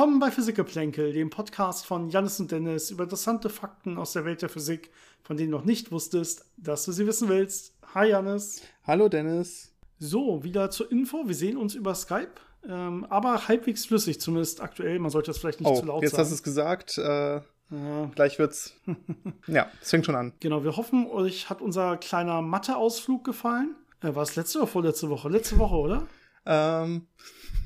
[0.00, 4.40] Willkommen bei Physikgeplänkel, dem Podcast von Janis und Dennis über interessante Fakten aus der Welt
[4.40, 4.90] der Physik,
[5.22, 7.74] von denen du noch nicht wusstest, dass du sie wissen willst.
[7.94, 8.62] Hi Janis.
[8.86, 9.74] Hallo Dennis.
[9.98, 11.28] So, wieder zur Info.
[11.28, 12.32] Wir sehen uns über Skype,
[12.66, 14.98] ähm, aber halbwegs flüssig, zumindest aktuell.
[15.00, 16.22] Man sollte das vielleicht nicht oh, zu laut jetzt sagen.
[16.22, 16.96] hast du es gesagt.
[16.96, 17.34] Äh,
[17.70, 18.10] ja.
[18.14, 18.72] Gleich wird's.
[19.48, 20.32] ja, es fängt schon an.
[20.40, 23.76] Genau, wir hoffen, euch hat unser kleiner Mathe-Ausflug gefallen.
[24.00, 25.28] Äh, war es letzte oder vorletzte Woche?
[25.28, 26.06] Letzte Woche, oder?
[26.46, 27.06] Ähm,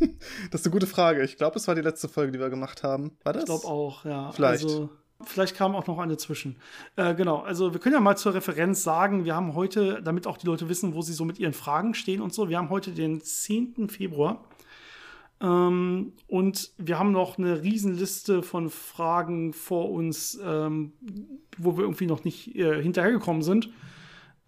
[0.51, 1.23] das ist eine gute Frage.
[1.23, 3.13] Ich glaube, es war die letzte Folge, die wir gemacht haben.
[3.23, 3.43] War das?
[3.43, 4.33] Ich glaube auch, ja.
[4.33, 4.65] Vielleicht.
[4.65, 4.91] Also,
[5.23, 6.57] vielleicht kam auch noch eine zwischen.
[6.97, 10.37] Äh, genau, also wir können ja mal zur Referenz sagen, wir haben heute, damit auch
[10.37, 12.93] die Leute wissen, wo sie so mit ihren Fragen stehen und so, wir haben heute
[12.93, 13.89] den 10.
[13.89, 14.45] Februar.
[15.41, 20.93] Ähm, und wir haben noch eine Riesenliste von Fragen vor uns, ähm,
[21.59, 23.71] wo wir irgendwie noch nicht äh, hinterhergekommen sind.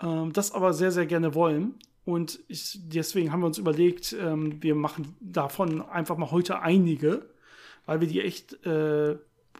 [0.00, 1.74] Ähm, das aber sehr, sehr gerne wollen.
[2.06, 7.28] Und ich, deswegen haben wir uns überlegt, ähm, wir machen davon einfach mal heute einige,
[7.84, 9.16] weil wir die echt äh,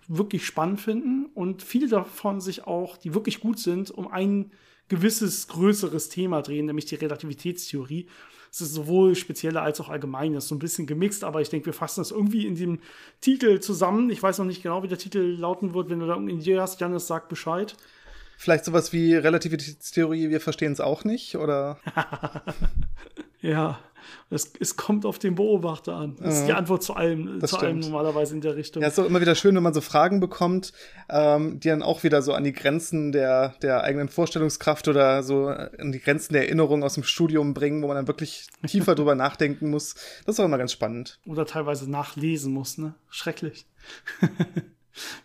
[0.06, 4.52] wirklich spannend finden und viele davon sich auch, die wirklich gut sind, um ein
[4.86, 8.06] gewisses größeres Thema drehen, nämlich die Relativitätstheorie.
[8.52, 11.66] Es ist sowohl spezielle als auch allgemein, ist so ein bisschen gemixt, aber ich denke,
[11.66, 12.78] wir fassen das irgendwie in dem
[13.20, 14.08] Titel zusammen.
[14.08, 15.90] Ich weiß noch nicht genau, wie der Titel lauten wird.
[15.90, 17.76] Wenn du da irgendeine Idee hast, Janis, sag Bescheid.
[18.36, 21.78] Vielleicht sowas wie Relativitätstheorie, wir verstehen es auch nicht, oder?
[23.40, 23.78] ja,
[24.30, 26.16] es, es, kommt auf den Beobachter an.
[26.20, 28.82] Das ist die Antwort zu allem, zu allem normalerweise in der Richtung.
[28.82, 30.72] Ja, ist doch immer wieder schön, wenn man so Fragen bekommt,
[31.08, 35.46] ähm, die dann auch wieder so an die Grenzen der, der eigenen Vorstellungskraft oder so
[35.46, 39.14] an die Grenzen der Erinnerung aus dem Studium bringen, wo man dann wirklich tiefer drüber
[39.14, 39.94] nachdenken muss.
[40.24, 41.18] Das ist auch immer ganz spannend.
[41.26, 42.94] Oder teilweise nachlesen muss, ne?
[43.08, 43.66] Schrecklich.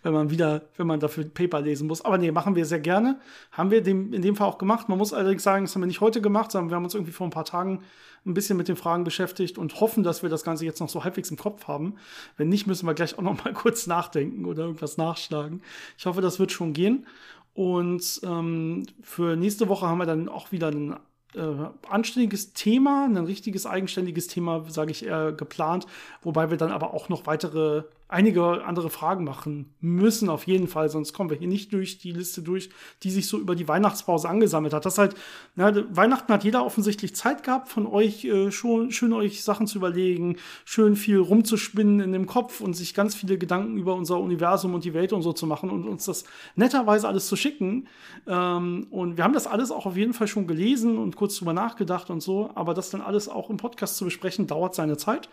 [0.02, 2.04] wenn man wieder, wenn man dafür Paper lesen muss.
[2.04, 3.20] Aber nee, machen wir sehr gerne.
[3.50, 4.88] Haben wir dem, in dem Fall auch gemacht.
[4.88, 7.12] Man muss allerdings sagen, das haben wir nicht heute gemacht, sondern wir haben uns irgendwie
[7.12, 7.82] vor ein paar Tagen
[8.24, 11.02] ein bisschen mit den Fragen beschäftigt und hoffen, dass wir das Ganze jetzt noch so
[11.04, 11.96] halbwegs im Kopf haben.
[12.36, 15.62] Wenn nicht, müssen wir gleich auch noch mal kurz nachdenken oder irgendwas nachschlagen.
[15.98, 17.06] Ich hoffe, das wird schon gehen.
[17.54, 20.96] Und ähm, für nächste Woche haben wir dann auch wieder ein
[21.34, 21.40] äh,
[21.88, 25.86] anständiges Thema, ein richtiges eigenständiges Thema, sage ich eher, geplant,
[26.22, 30.88] wobei wir dann aber auch noch weitere, einige andere Fragen machen müssen, auf jeden Fall,
[30.90, 32.68] sonst kommen wir hier nicht durch die Liste durch,
[33.02, 34.84] die sich so über die Weihnachtspause angesammelt hat.
[34.84, 35.14] Das halt,
[35.56, 39.78] na, Weihnachten hat jeder offensichtlich Zeit gehabt, von euch äh, schon, schön euch Sachen zu
[39.78, 44.74] überlegen, schön viel rumzuspinnen in dem Kopf und sich ganz viele Gedanken über unser Universum
[44.74, 46.24] und die Welt und so zu machen und uns das
[46.54, 47.88] netterweise alles zu schicken.
[48.26, 51.54] Ähm, und wir haben das alles auch auf jeden Fall schon gelesen und kurz drüber
[51.54, 55.30] nachgedacht und so, aber das dann alles auch im Podcast zu besprechen, dauert seine Zeit.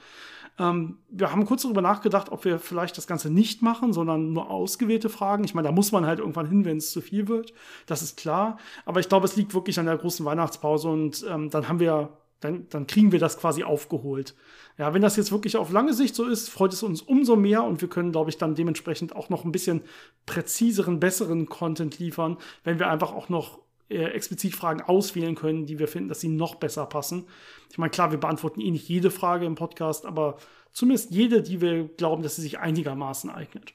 [0.59, 4.50] Ähm, wir haben kurz darüber nachgedacht, ob wir vielleicht das Ganze nicht machen, sondern nur
[4.52, 5.44] ausgewählte Fragen.
[5.46, 7.53] Ich meine, da muss man halt irgendwann hin, wenn es zu viel wird.
[7.88, 8.58] Das ist klar.
[8.86, 12.09] Aber ich glaube, es liegt wirklich an der großen Weihnachtspause und ähm, dann haben wir,
[12.42, 14.36] dann, dann kriegen wir das quasi aufgeholt.
[14.78, 17.64] Ja, wenn das jetzt wirklich auf lange Sicht so ist, freut es uns umso mehr
[17.64, 19.81] und wir können, glaube ich, dann dementsprechend auch noch ein bisschen
[20.26, 25.88] präziseren, besseren Content liefern, wenn wir einfach auch noch explizit Fragen auswählen können, die wir
[25.88, 27.25] finden, dass sie noch besser passen.
[27.72, 30.38] Ich meine, klar, wir beantworten eh nicht jede Frage im Podcast, aber
[30.72, 33.73] zumindest jede, die wir glauben, dass sie sich einigermaßen eignet.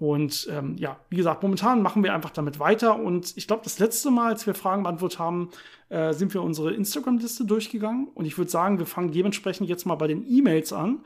[0.00, 2.98] Und ähm, ja, wie gesagt, momentan machen wir einfach damit weiter.
[2.98, 5.50] Und ich glaube, das letzte Mal, als wir Fragen beantwortet haben,
[5.90, 8.08] äh, sind wir unsere Instagram-Liste durchgegangen.
[8.14, 11.00] Und ich würde sagen, wir fangen dementsprechend jetzt mal bei den E-Mails an,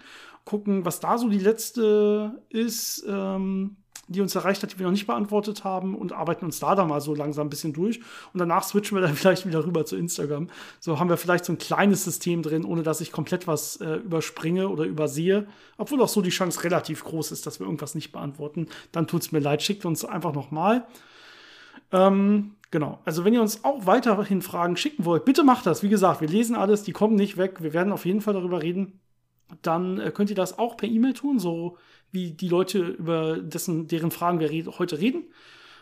[0.44, 3.04] gucken, was da so die letzte ist.
[3.08, 3.78] Ähm,
[4.08, 6.88] die uns erreicht hat, die wir noch nicht beantwortet haben und arbeiten uns da dann
[6.88, 8.00] mal so langsam ein bisschen durch.
[8.32, 10.48] Und danach switchen wir dann vielleicht wieder rüber zu Instagram.
[10.80, 13.96] So haben wir vielleicht so ein kleines System drin, ohne dass ich komplett was äh,
[13.96, 15.46] überspringe oder übersehe.
[15.78, 18.68] Obwohl auch so die Chance relativ groß ist, dass wir irgendwas nicht beantworten.
[18.92, 20.86] Dann tut es mir leid, schickt uns einfach nochmal.
[21.92, 23.00] Ähm, genau.
[23.04, 25.82] Also wenn ihr uns auch weiterhin Fragen schicken wollt, bitte macht das.
[25.82, 27.62] Wie gesagt, wir lesen alles, die kommen nicht weg.
[27.62, 29.00] Wir werden auf jeden Fall darüber reden.
[29.62, 31.76] Dann äh, könnt ihr das auch per E-Mail tun, so
[32.14, 35.24] wie die Leute, über dessen, deren Fragen wir red heute reden.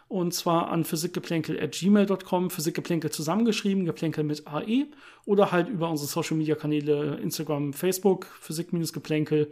[0.08, 4.86] Und zwar an physikgeplänkel.gmail.com, Physikgeplänkel zusammengeschrieben, Geplänkel mit AE.
[5.24, 9.50] Oder halt über unsere Social Media Kanäle Instagram, Facebook, Physik-Geplänkel.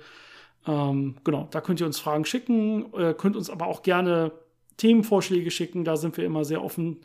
[0.66, 4.32] Ähm, genau, da könnt ihr uns Fragen schicken, äh, könnt uns aber auch gerne
[4.76, 6.98] Themenvorschläge schicken, da sind wir immer sehr offen.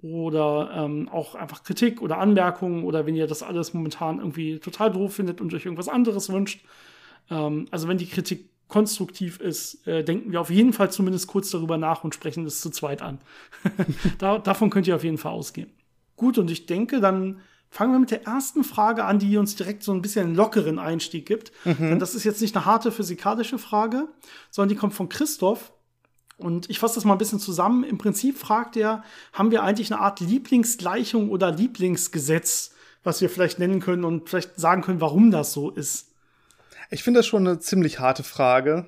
[0.00, 4.92] Oder ähm, auch einfach Kritik oder Anmerkungen oder wenn ihr das alles momentan irgendwie total
[4.92, 6.64] doof findet und euch irgendwas anderes wünscht.
[7.30, 11.50] Ähm, also wenn die Kritik konstruktiv ist, äh, denken wir auf jeden Fall zumindest kurz
[11.50, 13.18] darüber nach und sprechen es zu zweit an.
[14.18, 15.70] da, davon könnt ihr auf jeden Fall ausgehen.
[16.16, 19.82] Gut, und ich denke, dann fangen wir mit der ersten Frage an, die uns direkt
[19.82, 21.52] so ein bisschen einen lockeren Einstieg gibt.
[21.66, 21.76] Mhm.
[21.80, 24.08] Denn das ist jetzt nicht eine harte physikalische Frage,
[24.50, 25.74] sondern die kommt von Christoph.
[26.38, 27.84] Und ich fasse das mal ein bisschen zusammen.
[27.84, 29.04] Im Prinzip fragt er,
[29.34, 32.72] haben wir eigentlich eine Art Lieblingsgleichung oder Lieblingsgesetz,
[33.04, 36.11] was wir vielleicht nennen können und vielleicht sagen können, warum das so ist?
[36.92, 38.84] Ich finde das schon eine ziemlich harte Frage.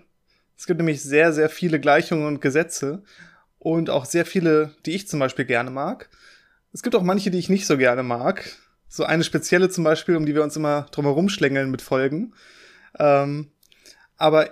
[0.58, 3.02] Es gibt nämlich sehr, sehr viele Gleichungen und Gesetze
[3.58, 6.10] und auch sehr viele, die ich zum Beispiel gerne mag.
[6.74, 8.52] Es gibt auch manche, die ich nicht so gerne mag.
[8.88, 12.34] So eine spezielle zum Beispiel, um die wir uns immer drum herum schlängeln mit Folgen.
[12.98, 13.50] Ähm,
[14.18, 14.50] aber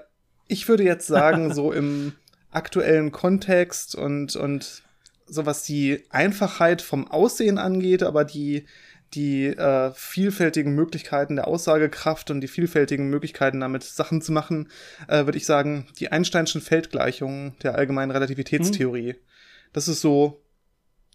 [0.48, 2.14] ich würde jetzt sagen, so im
[2.52, 4.82] aktuellen Kontext und, und
[5.26, 8.64] so was die Einfachheit vom Aussehen angeht, aber die,
[9.14, 14.70] die äh, vielfältigen Möglichkeiten der Aussagekraft und die vielfältigen Möglichkeiten damit Sachen zu machen,
[15.08, 19.12] äh, würde ich sagen, die Einsteinschen Feldgleichungen der allgemeinen Relativitätstheorie.
[19.12, 19.18] Mhm.
[19.72, 20.42] Das ist so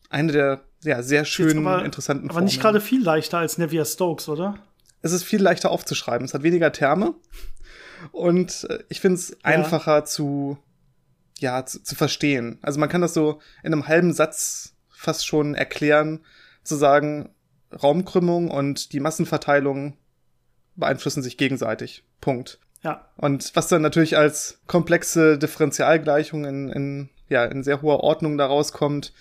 [0.10, 4.60] eine der ja, sehr schönen, aber, interessanten Aber nicht gerade viel leichter als Navier-Stokes, oder?
[5.02, 6.26] Es ist viel leichter aufzuschreiben.
[6.26, 7.16] Es hat weniger Terme.
[8.12, 9.38] Und äh, ich finde es ja.
[9.42, 10.58] einfacher zu,
[11.40, 12.60] ja, zu, zu verstehen.
[12.62, 16.24] Also man kann das so in einem halben Satz fast schon erklären,
[16.64, 17.30] zu sagen,
[17.72, 19.98] Raumkrümmung und die Massenverteilung
[20.76, 22.04] beeinflussen sich gegenseitig.
[22.22, 22.60] Punkt.
[22.84, 23.08] Ja.
[23.18, 28.72] Und was dann natürlich als komplexe Differentialgleichung in, in, ja, in sehr hoher Ordnung daraus
[28.72, 29.14] kommt,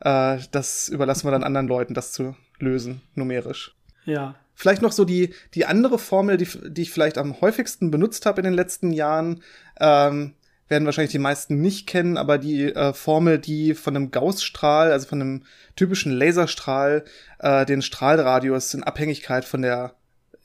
[0.00, 3.74] äh, das überlassen wir dann anderen Leuten, das zu lösen, numerisch.
[4.04, 4.34] Ja.
[4.54, 8.40] Vielleicht noch so die, die andere Formel, die, die ich vielleicht am häufigsten benutzt habe
[8.40, 9.42] in den letzten Jahren,
[9.80, 10.34] ähm,
[10.68, 15.06] werden wahrscheinlich die meisten nicht kennen, aber die äh, Formel, die von einem Gaussstrahl, also
[15.06, 15.42] von einem
[15.76, 17.04] typischen Laserstrahl,
[17.38, 19.94] äh, den Strahlradius in Abhängigkeit von der,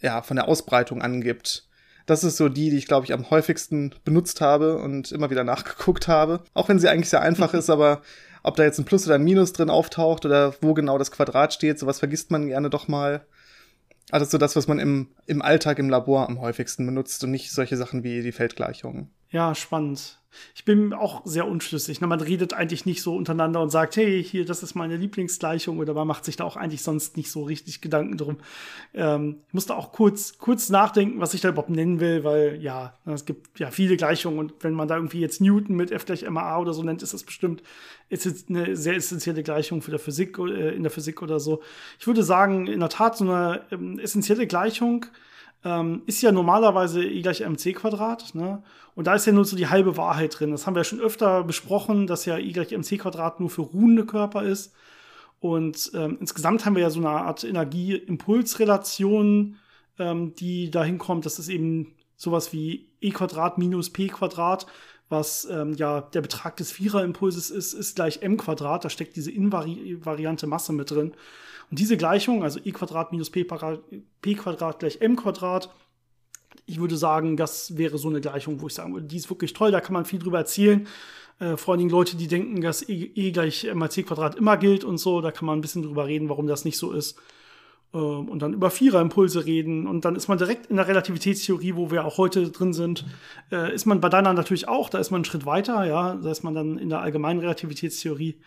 [0.01, 1.68] ja, von der Ausbreitung angibt.
[2.06, 5.44] Das ist so die, die ich, glaube ich, am häufigsten benutzt habe und immer wieder
[5.45, 6.44] nachgeguckt habe.
[6.54, 8.01] Auch wenn sie eigentlich sehr einfach ist, aber
[8.44, 11.54] ob da jetzt ein Plus oder ein Minus drin auftaucht oder wo genau das Quadrat
[11.54, 13.25] steht, sowas vergisst man gerne doch mal.
[14.12, 17.51] Also so das, was man im, im Alltag im Labor am häufigsten benutzt und nicht
[17.51, 19.12] solche Sachen wie die Feldgleichungen.
[19.31, 20.18] Ja, spannend.
[20.56, 22.02] Ich bin auch sehr unschlüssig.
[22.02, 25.94] Man redet eigentlich nicht so untereinander und sagt, hey, hier, das ist meine Lieblingsgleichung oder
[25.94, 28.38] man macht sich da auch eigentlich sonst nicht so richtig Gedanken drum.
[28.94, 32.94] Ähm, ich musste auch kurz, kurz nachdenken, was ich da überhaupt nennen will, weil ja,
[33.06, 36.30] es gibt ja viele Gleichungen und wenn man da irgendwie jetzt Newton mit F gleich
[36.30, 37.64] MA oder so nennt, ist das bestimmt
[38.50, 41.62] eine sehr essentielle Gleichung für der Physik, äh, in der Physik oder so.
[42.00, 45.06] Ich würde sagen, in der Tat so eine ähm, essentielle Gleichung,
[45.64, 48.36] ähm, ist ja normalerweise E gleich mc Quadrat.
[48.36, 48.64] Ne?
[48.96, 50.52] Und da ist ja nur so die halbe Wahrheit drin.
[50.52, 53.62] Das haben wir ja schon öfter besprochen, dass ja E gleich mc Quadrat nur für
[53.62, 54.74] ruhende Körper ist.
[55.40, 59.56] Und ähm, insgesamt haben wir ja so eine Art Energie-Impuls-Relation,
[59.98, 61.26] ähm, die dahin kommt.
[61.26, 64.66] Das ist eben sowas wie E Quadrat minus P Quadrat,
[65.10, 68.86] was ähm, ja der Betrag des Viererimpulses ist, ist gleich m Quadrat.
[68.86, 71.14] Da steckt diese invariante Masse mit drin.
[71.70, 75.70] Und diese Gleichung, also e Quadrat minus p, Quadrat gleich m Quadrat,
[76.66, 79.54] ich würde sagen, das wäre so eine Gleichung, wo ich sagen würde, die ist wirklich
[79.54, 80.88] toll, da kann man viel drüber erzählen.
[81.40, 84.58] Äh, vor allen Dingen Leute, die denken, dass e, e gleich mal c Quadrat immer
[84.58, 87.18] gilt und so, da kann man ein bisschen drüber reden, warum das nicht so ist.
[87.94, 91.91] Äh, und dann über Viererimpulse reden und dann ist man direkt in der Relativitätstheorie, wo
[91.91, 93.06] wir auch heute drin sind,
[93.51, 96.31] äh, ist man bei deiner natürlich auch, da ist man einen Schritt weiter, ja, da
[96.31, 98.39] ist man dann in der allgemeinen Relativitätstheorie.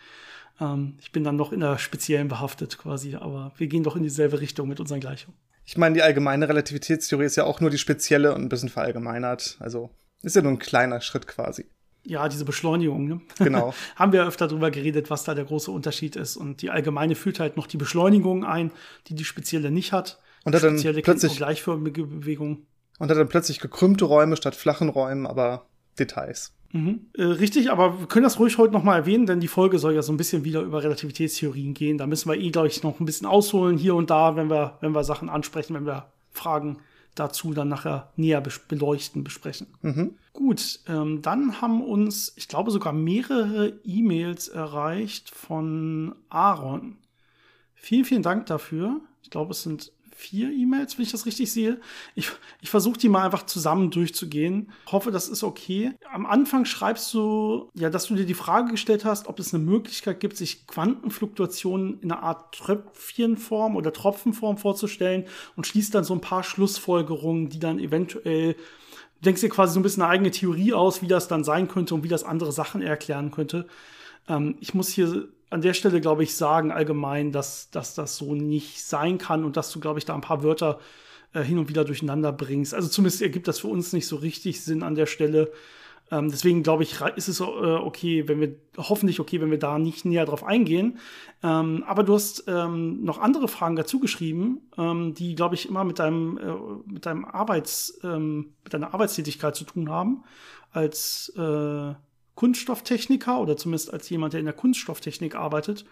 [0.60, 4.02] Ähm, ich bin dann noch in der speziellen behaftet quasi, aber wir gehen doch in
[4.02, 5.36] dieselbe Richtung mit unseren Gleichungen.
[5.64, 9.56] Ich meine, die allgemeine Relativitätstheorie ist ja auch nur die spezielle und ein bisschen verallgemeinert.
[9.60, 9.90] Also
[10.22, 11.66] ist ja nur ein kleiner Schritt quasi.
[12.04, 13.06] Ja, diese Beschleunigung.
[13.06, 13.20] Ne?
[13.38, 13.74] Genau.
[13.96, 16.36] Haben wir öfter darüber geredet, was da der große Unterschied ist.
[16.36, 18.72] Und die allgemeine führt halt noch die Beschleunigung ein,
[19.06, 20.18] die die spezielle nicht hat.
[20.44, 22.66] Und hat dann plötzlich gleichförmige Bewegung.
[22.98, 25.66] Und hat dann plötzlich gekrümmte Räume statt flachen Räumen, aber
[25.98, 26.52] Details.
[26.72, 27.06] Mhm.
[27.16, 29.94] Äh, richtig, aber wir können das ruhig heute noch mal erwähnen, denn die Folge soll
[29.94, 31.98] ja so ein bisschen wieder über Relativitätstheorien gehen.
[31.98, 34.78] Da müssen wir eh, glaube ich, noch ein bisschen ausholen hier und da, wenn wir,
[34.80, 36.78] wenn wir Sachen ansprechen, wenn wir Fragen
[37.14, 39.66] dazu dann nachher näher beleuchten, besprechen.
[39.82, 40.16] Mhm.
[40.32, 46.96] Gut, ähm, dann haben uns, ich glaube, sogar mehrere E-Mails erreicht von Aaron.
[47.74, 49.00] Vielen, vielen Dank dafür.
[49.22, 51.80] Ich glaube, es sind vier E-Mails, wenn ich das richtig sehe.
[52.14, 54.70] Ich, ich versuche die mal einfach zusammen durchzugehen.
[54.90, 55.92] Hoffe, das ist okay.
[56.10, 59.62] Am Anfang schreibst du, ja, dass du dir die Frage gestellt hast, ob es eine
[59.62, 65.24] Möglichkeit gibt, sich Quantenfluktuationen in einer Art Tröpfchenform oder Tropfenform vorzustellen
[65.56, 68.56] und schließt dann so ein paar Schlussfolgerungen, die dann eventuell
[69.24, 71.94] Denkst dir quasi so ein bisschen eine eigene Theorie aus, wie das dann sein könnte
[71.94, 73.66] und wie das andere Sachen erklären könnte.
[74.28, 78.34] Ähm, ich muss hier an der Stelle, glaube ich, sagen allgemein, dass, dass das so
[78.34, 80.80] nicht sein kann und dass du, glaube ich, da ein paar Wörter
[81.34, 82.74] äh, hin und wieder durcheinander bringst.
[82.74, 85.52] Also zumindest ergibt das für uns nicht so richtig Sinn an der Stelle.
[86.12, 89.78] Ähm, deswegen glaube ich, ist es äh, okay, wenn wir, hoffentlich okay, wenn wir da
[89.78, 90.98] nicht näher drauf eingehen.
[91.42, 95.84] Ähm, aber du hast ähm, noch andere Fragen dazu geschrieben, ähm, die, glaube ich, immer
[95.84, 100.22] mit deinem, äh, mit deinem Arbeits, ähm, mit deiner Arbeitstätigkeit zu tun haben.
[100.70, 101.94] Als äh,
[102.34, 105.86] Kunststofftechniker oder zumindest als jemand, der in der Kunststofftechnik arbeitet.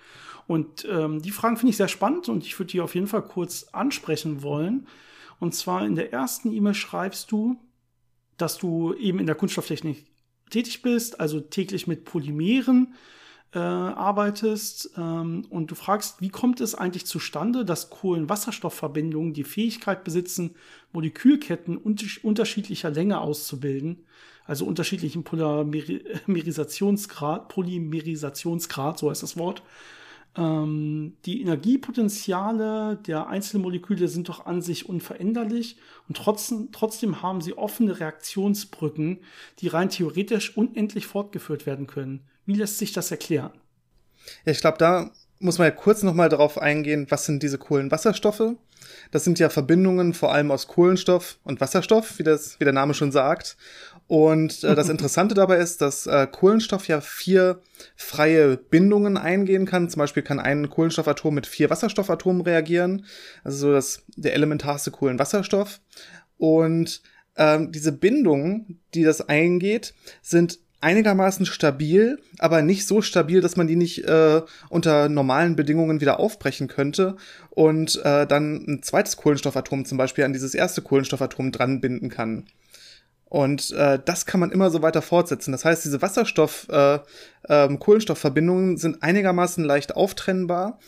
[0.46, 3.22] Und ähm, die Fragen finde ich sehr spannend und ich würde die auf jeden Fall
[3.22, 4.86] kurz ansprechen wollen.
[5.38, 7.56] Und zwar in der ersten E-Mail schreibst du,
[8.36, 10.09] dass du eben in der Kunststofftechnik
[10.50, 12.94] tätig bist, also täglich mit Polymeren
[13.52, 20.04] äh, arbeitest ähm, und du fragst, wie kommt es eigentlich zustande, dass Kohlenwasserstoffverbindungen die Fähigkeit
[20.04, 20.54] besitzen,
[20.92, 24.04] Molekülketten unter unterschiedlicher Länge auszubilden,
[24.44, 29.62] also unterschiedlichen Polymerisationsgrad, Polymerisationsgrad, so heißt das Wort.
[30.36, 35.76] Ähm, die Energiepotenziale der einzelnen Moleküle sind doch an sich unveränderlich
[36.08, 39.20] und trotzdem, trotzdem haben sie offene Reaktionsbrücken,
[39.58, 42.20] die rein theoretisch unendlich fortgeführt werden können.
[42.46, 43.52] Wie lässt sich das erklären?
[44.44, 47.58] Ja, ich glaube, da muss man ja kurz noch mal darauf eingehen, was sind diese
[47.58, 48.54] Kohlenwasserstoffe?
[49.10, 52.94] Das sind ja Verbindungen vor allem aus Kohlenstoff und Wasserstoff, wie, das, wie der Name
[52.94, 53.56] schon sagt.
[54.06, 57.60] Und äh, das Interessante dabei ist, dass äh, Kohlenstoff ja vier
[57.96, 59.88] freie Bindungen eingehen kann.
[59.88, 63.06] Zum Beispiel kann ein Kohlenstoffatom mit vier Wasserstoffatomen reagieren.
[63.42, 65.80] Also so das, der elementarste Kohlenwasserstoff.
[66.36, 67.02] Und
[67.36, 73.66] ähm, diese Bindungen, die das eingeht, sind einigermaßen stabil, aber nicht so stabil, dass man
[73.66, 77.16] die nicht äh, unter normalen Bedingungen wieder aufbrechen könnte
[77.50, 82.46] und äh, dann ein zweites Kohlenstoffatom zum Beispiel an dieses erste Kohlenstoffatom dran binden kann.
[83.30, 85.52] Und äh, das kann man immer so weiter fortsetzen.
[85.52, 90.80] Das heißt, diese Wasserstoff-Kohlenstoffverbindungen äh, ähm, sind einigermaßen leicht auftrennbar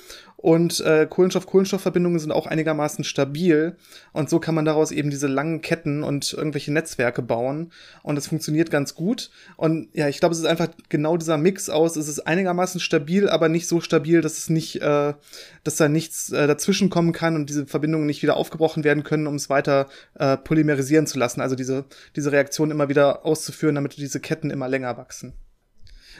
[0.42, 3.76] und äh, Kohlenstoff-Kohlenstoff-Verbindungen sind auch einigermaßen stabil.
[4.12, 7.70] Und so kann man daraus eben diese langen Ketten und irgendwelche Netzwerke bauen.
[8.02, 9.30] Und es funktioniert ganz gut.
[9.56, 13.28] Und ja, ich glaube, es ist einfach genau dieser Mix aus, es ist einigermaßen stabil,
[13.28, 15.14] aber nicht so stabil, dass es nicht, äh,
[15.62, 19.28] dass da nichts äh, dazwischen kommen kann und diese Verbindungen nicht wieder aufgebrochen werden können,
[19.28, 19.86] um es weiter
[20.18, 21.84] äh, polymerisieren zu lassen, also diese,
[22.16, 25.34] diese Reaktion immer wieder auszuführen, damit diese Ketten immer länger wachsen.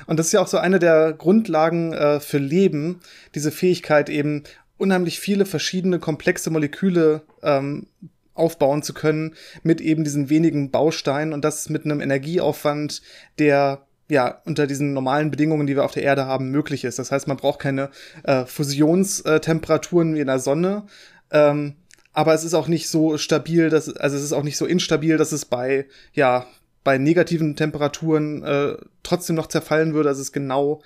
[0.07, 3.01] Und das ist ja auch so eine der Grundlagen äh, für Leben,
[3.35, 4.45] diese Fähigkeit eben
[4.79, 7.87] unheimlich viele verschiedene komplexe Moleküle ähm,
[8.35, 13.03] aufbauen zu können mit eben diesen wenigen Bausteinen und das mit einem Energieaufwand,
[13.39, 16.99] der ja unter diesen normalen Bedingungen, die wir auf der Erde haben, möglich ist.
[16.99, 17.91] Das heißt, man braucht keine
[18.25, 20.85] äh, Fusionstemperaturen wie in der Sonne.
[21.31, 21.77] Ähm,
[22.13, 25.17] aber es ist auch nicht so stabil, dass, also es ist auch nicht so instabil,
[25.17, 26.47] dass es bei, ja,
[26.85, 30.09] bei negativen Temperaturen äh, trotzdem noch zerfallen würde.
[30.09, 30.83] Also es ist genau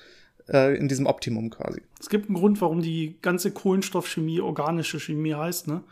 [0.49, 1.83] äh, in diesem Optimum quasi.
[2.01, 5.83] Es gibt einen Grund, warum die ganze Kohlenstoffchemie organische Chemie heißt, ne?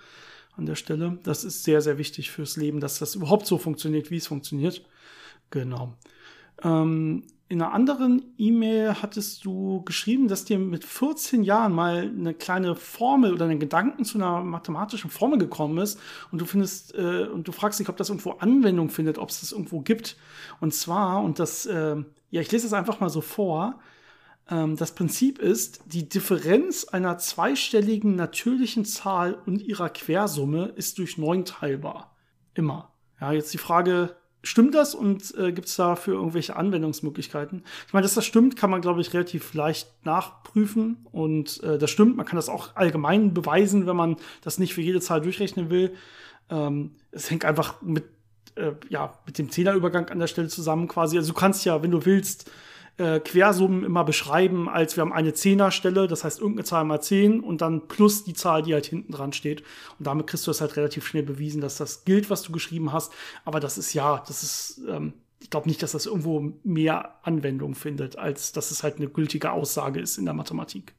[0.57, 1.19] An der Stelle.
[1.25, 4.85] Das ist sehr, sehr wichtig fürs Leben, dass das überhaupt so funktioniert, wie es funktioniert.
[5.51, 5.95] Genau.
[6.63, 12.33] Ähm, in einer anderen E-Mail hattest du geschrieben, dass dir mit 14 Jahren mal eine
[12.33, 16.01] kleine Formel oder ein Gedanken zu einer mathematischen Formel gekommen ist
[16.33, 19.41] und du findest äh, und du fragst dich, ob das irgendwo Anwendung findet, ob es
[19.41, 20.17] das irgendwo gibt.
[20.61, 21.97] Und zwar, und das, äh,
[22.31, 23.79] ja, ich lese es einfach mal so vor.
[24.49, 31.19] Ähm, das Prinzip ist, die Differenz einer zweistelligen natürlichen Zahl und ihrer Quersumme ist durch
[31.19, 32.17] neun teilbar.
[32.55, 32.91] Immer.
[33.21, 37.65] Ja, jetzt die Frage, Stimmt das und äh, gibt es dafür irgendwelche Anwendungsmöglichkeiten?
[37.87, 41.07] Ich meine, dass das stimmt, kann man, glaube ich, relativ leicht nachprüfen.
[41.13, 44.83] Und äh, das stimmt, man kann das auch allgemein beweisen, wenn man das nicht für
[44.83, 45.95] jede Zahl durchrechnen will.
[46.51, 48.05] Ähm, es hängt einfach mit,
[48.57, 51.17] äh, ja, mit dem Zehnerübergang an der Stelle zusammen quasi.
[51.17, 52.51] Also du kannst ja, wenn du willst,
[52.97, 57.41] äh, Quersummen immer beschreiben, als wir haben eine Zehnerstelle, das heißt irgendeine Zahl mal 10
[57.41, 59.63] und dann plus die Zahl, die halt hinten dran steht.
[59.99, 62.93] Und damit kriegst du es halt relativ schnell bewiesen, dass das gilt, was du geschrieben
[62.93, 63.13] hast.
[63.45, 67.75] Aber das ist ja, das ist, ähm, ich glaube nicht, dass das irgendwo mehr Anwendung
[67.75, 70.95] findet, als dass es halt eine gültige Aussage ist in der Mathematik.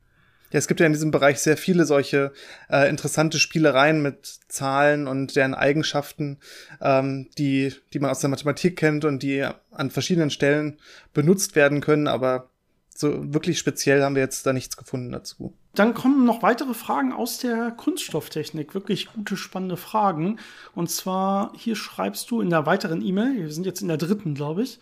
[0.51, 2.31] Ja, es gibt ja in diesem Bereich sehr viele solche
[2.69, 6.39] äh, interessante Spielereien mit Zahlen und deren Eigenschaften,
[6.81, 10.79] ähm, die, die man aus der Mathematik kennt und die an verschiedenen Stellen
[11.13, 12.49] benutzt werden können, aber
[12.97, 15.53] so wirklich speziell haben wir jetzt da nichts gefunden dazu.
[15.73, 18.73] Dann kommen noch weitere Fragen aus der Kunststofftechnik.
[18.73, 20.39] Wirklich gute, spannende Fragen.
[20.73, 24.35] Und zwar, hier schreibst du in der weiteren E-Mail, wir sind jetzt in der dritten,
[24.35, 24.79] glaube ich.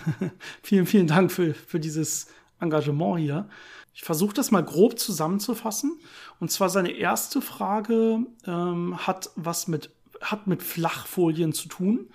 [0.62, 2.28] vielen, vielen Dank für, für dieses
[2.60, 3.46] Engagement hier.
[3.94, 5.98] Ich versuche das mal grob zusammenzufassen.
[6.40, 12.08] Und zwar seine erste Frage ähm, hat was mit, hat mit Flachfolien zu tun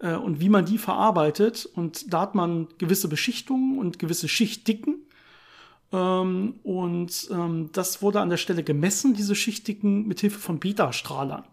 [0.00, 1.68] äh, und wie man die verarbeitet.
[1.74, 4.96] Und da hat man gewisse Beschichtungen und gewisse Schichtdicken.
[5.92, 11.44] Ähm, und ähm, das wurde an der Stelle gemessen, diese Schichtdicken, mit Hilfe von Beta-Strahlern.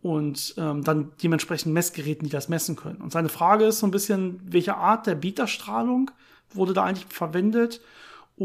[0.00, 3.00] Und ähm, dann dementsprechend Messgeräten, die das messen können.
[3.00, 6.10] Und seine Frage ist so ein bisschen, welche Art der Beta-Strahlung
[6.54, 7.80] wurde da eigentlich verwendet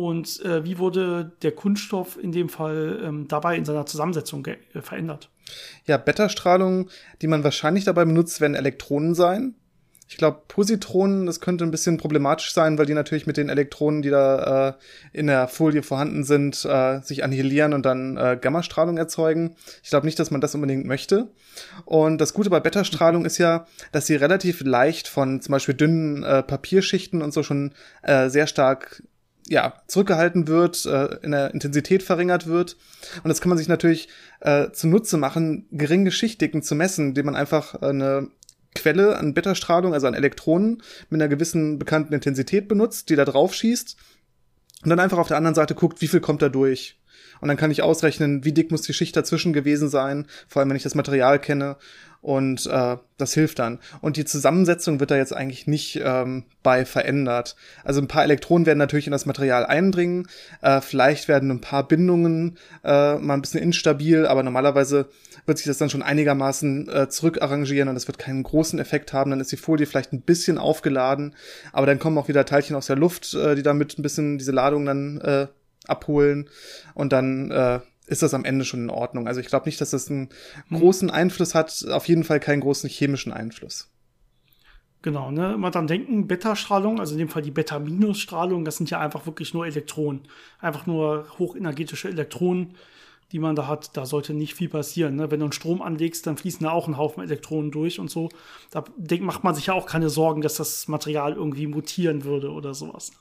[0.06, 4.58] und äh, wie wurde der Kunststoff in dem Fall ähm, dabei in seiner Zusammensetzung äh,
[4.82, 5.30] verändert?
[5.86, 6.90] Ja, Beta-Strahlung,
[7.22, 9.56] die man wahrscheinlich dabei benutzt, werden Elektronen sein.
[10.10, 14.02] Ich glaube, Positronen, das könnte ein bisschen problematisch sein, weil die natürlich mit den Elektronen,
[14.02, 14.74] die da äh,
[15.12, 19.56] in der Folie vorhanden sind, äh, sich annihilieren und dann äh, Gammastrahlung erzeugen.
[19.84, 21.28] Ich glaube nicht, dass man das unbedingt möchte.
[21.84, 26.24] Und das Gute bei Beta-Strahlung ist ja, dass sie relativ leicht von zum Beispiel dünnen
[26.24, 27.74] äh, Papierschichten und so schon
[28.04, 29.04] sehr stark
[29.50, 32.78] ja, zurückgehalten wird, äh, in der Intensität verringert wird.
[33.24, 34.10] Und das kann man sich natürlich
[34.42, 38.30] äh, zunutze machen, geringe Schichtdicken zu messen, indem man einfach eine
[38.76, 43.54] Quelle an Beta-Strahlung, also an Elektronen, mit einer gewissen bekannten Intensität benutzt, die da drauf
[43.54, 43.96] schießt.
[44.84, 47.00] Und dann einfach auf der anderen Seite guckt, wie viel kommt da durch.
[47.42, 50.70] Und dann kann ich ausrechnen, wie dick muss die Schicht dazwischen gewesen sein, vor allem
[50.70, 51.78] wenn ich das Material kenne
[52.22, 53.80] und äh, das hilft dann.
[54.02, 57.56] Und die Zusammensetzung wird da jetzt eigentlich nicht ähm, bei verändert.
[57.84, 60.28] Also ein paar Elektronen werden natürlich in das Material eindringen,
[60.62, 65.10] äh, vielleicht werden ein paar Bindungen äh, mal ein bisschen instabil, aber normalerweise
[65.46, 69.32] wird sich das dann schon einigermaßen äh, zurückarrangieren und das wird keinen großen Effekt haben.
[69.32, 71.36] Dann ist die Folie vielleicht ein bisschen aufgeladen,
[71.72, 74.52] aber dann kommen auch wieder Teilchen aus der Luft, äh, die damit ein bisschen diese
[74.52, 75.48] Ladung dann äh,
[75.88, 76.50] abholen
[76.94, 79.28] und dann äh, ist das am Ende schon in Ordnung.
[79.28, 80.30] Also ich glaube nicht, dass das einen
[80.70, 80.80] hm.
[80.80, 83.92] großen Einfluss hat, auf jeden Fall keinen großen chemischen Einfluss.
[85.04, 85.54] Genau, ne?
[85.54, 89.54] Immer dann denken, Beta-Strahlung, also in dem Fall die Beta-Strahlung, das sind ja einfach wirklich
[89.54, 90.22] nur Elektronen.
[90.60, 92.74] Einfach nur hochenergetische Elektronen,
[93.32, 93.96] die man da hat.
[93.96, 95.16] Da sollte nicht viel passieren.
[95.16, 95.30] Ne?
[95.30, 98.30] Wenn du einen Strom anlegst, dann fließen da auch ein Haufen Elektronen durch und so.
[98.72, 98.84] Da
[99.20, 103.12] macht man sich ja auch keine Sorgen, dass das Material irgendwie mutieren würde oder sowas.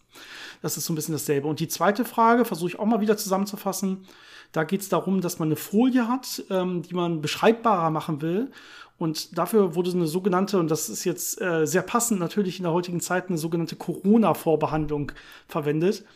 [0.62, 1.46] Das ist so ein bisschen dasselbe.
[1.46, 4.06] Und die zweite Frage versuche ich auch mal wieder zusammenzufassen.
[4.56, 8.50] Da geht es darum, dass man eine Folie hat, ähm, die man beschreibbarer machen will.
[8.96, 12.72] Und dafür wurde eine sogenannte, und das ist jetzt äh, sehr passend natürlich in der
[12.72, 15.12] heutigen Zeit, eine sogenannte Corona-Vorbehandlung
[15.46, 16.06] verwendet.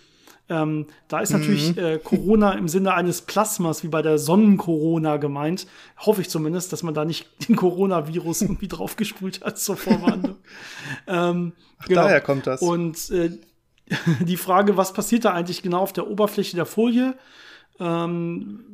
[0.49, 1.83] Ähm, da ist natürlich mhm.
[1.83, 5.67] äh, Corona im Sinne eines Plasmas, wie bei der Sonnen-Corona gemeint.
[5.99, 10.37] Hoffe ich zumindest, dass man da nicht den Coronavirus irgendwie draufgespult hat zur Vorbehandlung.
[11.07, 12.03] ähm, Ach, genau.
[12.05, 12.63] daher kommt das.
[12.63, 13.39] Und äh,
[14.21, 17.15] die Frage, was passiert da eigentlich genau auf der Oberfläche der Folie?
[17.81, 18.65] Ähm,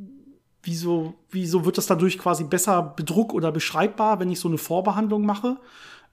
[0.62, 5.24] wieso, wieso wird das dadurch quasi besser bedruck- oder beschreibbar, wenn ich so eine Vorbehandlung
[5.24, 5.58] mache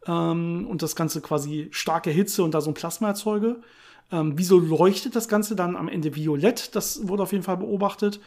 [0.06, 3.62] ähm, und das Ganze quasi starke Hitze und da so ein Plasma erzeuge?
[4.12, 6.76] Ähm, wieso leuchtet das Ganze dann am Ende violett?
[6.76, 8.20] Das wurde auf jeden Fall beobachtet.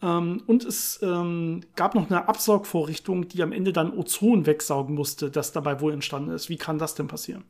[0.00, 5.30] Ähm, und es ähm, gab noch eine Absaugvorrichtung, die am Ende dann Ozon wegsaugen musste,
[5.30, 6.48] das dabei wohl entstanden ist.
[6.48, 7.44] Wie kann das denn passieren?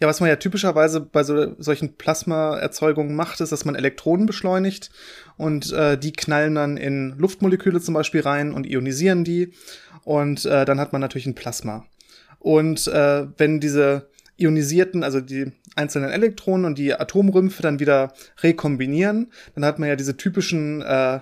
[0.00, 4.90] Ja, was man ja typischerweise bei so, solchen Plasmaerzeugungen macht, ist, dass man Elektronen beschleunigt
[5.36, 9.52] und äh, die knallen dann in Luftmoleküle zum Beispiel rein und ionisieren die
[10.04, 11.84] und äh, dann hat man natürlich ein Plasma.
[12.38, 19.32] Und äh, wenn diese ionisierten, also die einzelnen Elektronen und die Atomrümpfe dann wieder rekombinieren,
[19.56, 21.20] dann hat man ja diese typischen äh,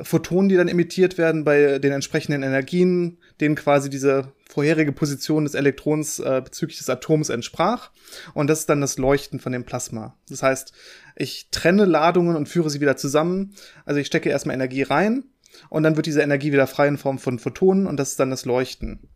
[0.00, 5.54] Photonen, die dann emittiert werden bei den entsprechenden Energien, denen quasi diese vorherige Position des
[5.54, 7.90] Elektrons äh, bezüglich des Atoms entsprach.
[8.34, 10.16] Und das ist dann das Leuchten von dem Plasma.
[10.28, 10.72] Das heißt,
[11.16, 13.54] ich trenne Ladungen und führe sie wieder zusammen.
[13.84, 15.24] Also ich stecke erstmal Energie rein
[15.68, 18.30] und dann wird diese Energie wieder frei in Form von Photonen und das ist dann
[18.30, 19.08] das Leuchten.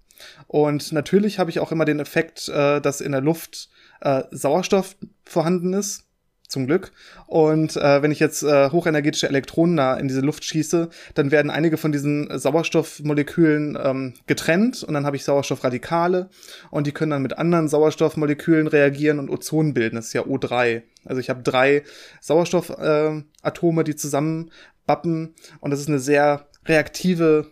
[0.47, 4.97] Und natürlich habe ich auch immer den Effekt, äh, dass in der Luft äh, Sauerstoff
[5.25, 6.05] vorhanden ist
[6.53, 6.93] zum Glück.
[7.27, 11.51] Und äh, wenn ich jetzt äh, hochenergetische Elektronen da in diese Luft schieße, dann werden
[11.51, 16.29] einige von diesen Sauerstoffmolekülen ähm, getrennt und dann habe ich Sauerstoffradikale
[16.71, 19.97] und die können dann mit anderen Sauerstoffmolekülen reagieren und Ozon bilden.
[19.97, 20.83] Das ist ja O3.
[21.05, 21.83] Also ich habe drei
[22.21, 24.51] Sauerstoffatome, äh, die zusammen
[24.87, 27.51] bappen und das ist eine sehr reaktive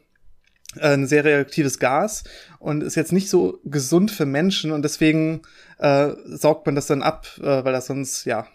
[0.76, 2.24] äh, ein sehr reaktives Gas
[2.58, 5.42] und ist jetzt nicht so gesund für Menschen und deswegen
[5.78, 8.46] äh, saugt man das dann ab, äh, weil das sonst ja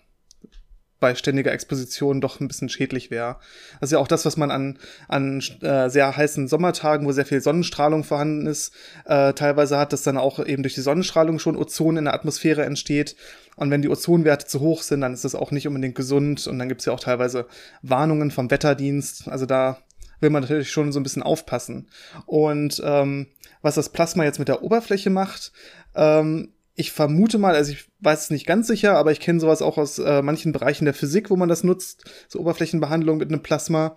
[1.05, 3.35] bei ständiger Exposition doch ein bisschen schädlich wäre.
[3.79, 7.27] Das ist ja auch das, was man an, an äh, sehr heißen Sommertagen, wo sehr
[7.27, 8.73] viel Sonnenstrahlung vorhanden ist,
[9.05, 12.65] äh, teilweise hat, dass dann auch eben durch die Sonnenstrahlung schon Ozon in der Atmosphäre
[12.65, 13.15] entsteht.
[13.55, 16.47] Und wenn die Ozonwerte zu hoch sind, dann ist das auch nicht unbedingt gesund.
[16.47, 17.45] Und dann gibt es ja auch teilweise
[17.83, 19.27] Warnungen vom Wetterdienst.
[19.27, 19.77] Also da
[20.21, 21.87] will man natürlich schon so ein bisschen aufpassen.
[22.25, 23.27] Und ähm,
[23.61, 25.51] was das Plasma jetzt mit der Oberfläche macht,
[25.93, 29.61] ähm, ich vermute mal, also ich weiß es nicht ganz sicher, aber ich kenne sowas
[29.61, 33.41] auch aus äh, manchen Bereichen der Physik, wo man das nutzt, so Oberflächenbehandlung mit einem
[33.41, 33.95] Plasma,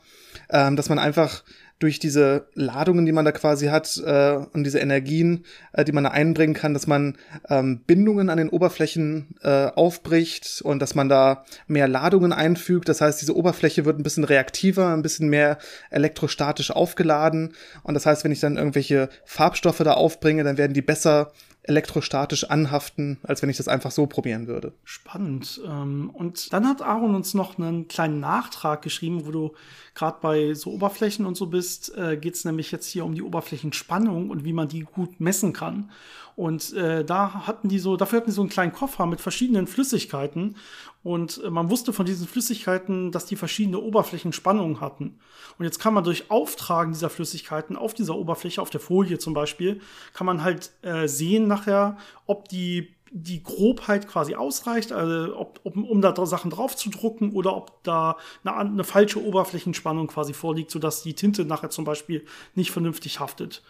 [0.48, 1.42] ähm, dass man einfach
[1.78, 6.04] durch diese Ladungen, die man da quasi hat äh, und diese Energien, äh, die man
[6.04, 7.16] da einbringen kann, dass man
[7.48, 12.88] ähm, Bindungen an den Oberflächen äh, aufbricht und dass man da mehr Ladungen einfügt.
[12.88, 15.58] Das heißt, diese Oberfläche wird ein bisschen reaktiver, ein bisschen mehr
[15.90, 17.54] elektrostatisch aufgeladen.
[17.84, 21.32] Und das heißt, wenn ich dann irgendwelche Farbstoffe da aufbringe, dann werden die besser
[21.68, 24.72] elektrostatisch anhaften, als wenn ich das einfach so probieren würde.
[24.84, 25.60] Spannend.
[25.66, 29.52] Ähm, und dann hat Aaron uns noch einen kleinen Nachtrag geschrieben, wo du
[29.94, 33.22] gerade bei so Oberflächen und so bist, äh, geht es nämlich jetzt hier um die
[33.22, 35.90] Oberflächenspannung und wie man die gut messen kann.
[36.38, 39.66] Und äh, da hatten die so, dafür hatten die so einen kleinen Koffer mit verschiedenen
[39.66, 40.57] Flüssigkeiten.
[41.02, 45.18] Und äh, man wusste von diesen Flüssigkeiten, dass die verschiedene Oberflächenspannungen hatten.
[45.59, 49.35] Und jetzt kann man durch Auftragen dieser Flüssigkeiten auf dieser Oberfläche, auf der Folie zum
[49.35, 49.81] Beispiel,
[50.12, 55.76] kann man halt äh, sehen nachher, ob die die Grobheit quasi ausreicht, also ob, ob,
[55.76, 60.70] um da Sachen drauf zu drucken oder ob da eine, eine falsche Oberflächenspannung quasi vorliegt,
[60.70, 63.62] sodass die Tinte nachher zum Beispiel nicht vernünftig haftet.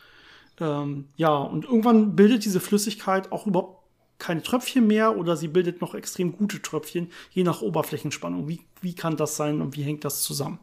[0.61, 3.79] Ähm, ja, und irgendwann bildet diese Flüssigkeit auch überhaupt
[4.19, 8.49] keine Tröpfchen mehr oder sie bildet noch extrem gute Tröpfchen, je nach Oberflächenspannung.
[8.49, 10.59] Wie, wie kann das sein und wie hängt das zusammen?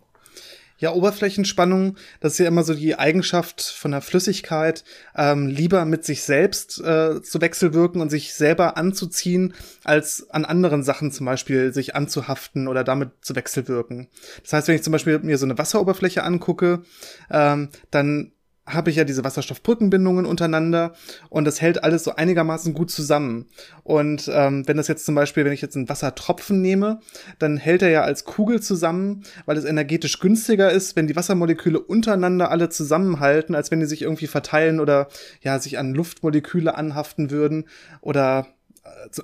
[0.77, 4.83] Ja, Oberflächenspannung, das ist ja immer so die Eigenschaft von der Flüssigkeit,
[5.15, 9.53] ähm, lieber mit sich selbst äh, zu wechselwirken und sich selber anzuziehen,
[9.85, 14.09] als an anderen Sachen zum Beispiel sich anzuhaften oder damit zu wechselwirken.
[14.43, 16.83] Das heißt, wenn ich zum Beispiel mir so eine Wasseroberfläche angucke,
[17.31, 18.33] ähm, dann
[18.67, 20.93] habe ich ja diese Wasserstoffbrückenbindungen untereinander
[21.29, 23.45] und das hält alles so einigermaßen gut zusammen.
[23.83, 26.99] Und ähm, wenn das jetzt zum Beispiel, wenn ich jetzt einen Wassertropfen nehme,
[27.37, 31.79] dann hält er ja als Kugel zusammen, weil es energetisch günstiger ist, wenn die Wassermoleküle
[31.79, 35.09] untereinander alle zusammenhalten, als wenn die sich irgendwie verteilen oder
[35.41, 37.65] ja sich an Luftmoleküle anhaften würden
[38.01, 38.47] oder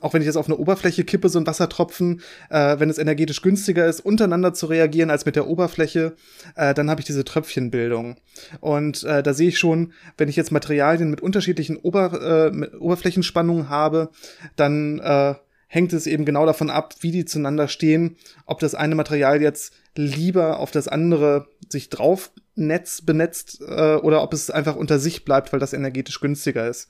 [0.01, 3.41] auch wenn ich jetzt auf eine Oberfläche kippe, so ein Wassertropfen, äh, wenn es energetisch
[3.41, 6.13] günstiger ist, untereinander zu reagieren als mit der Oberfläche,
[6.55, 8.17] äh, dann habe ich diese Tröpfchenbildung.
[8.59, 12.79] Und äh, da sehe ich schon, wenn ich jetzt Materialien mit unterschiedlichen Ober, äh, mit
[12.79, 14.09] Oberflächenspannungen habe,
[14.55, 15.35] dann äh,
[15.67, 19.73] hängt es eben genau davon ab, wie die zueinander stehen, ob das eine Material jetzt
[19.95, 25.23] lieber auf das andere sich drauf netz benetzt äh, oder ob es einfach unter sich
[25.23, 26.89] bleibt, weil das energetisch günstiger ist.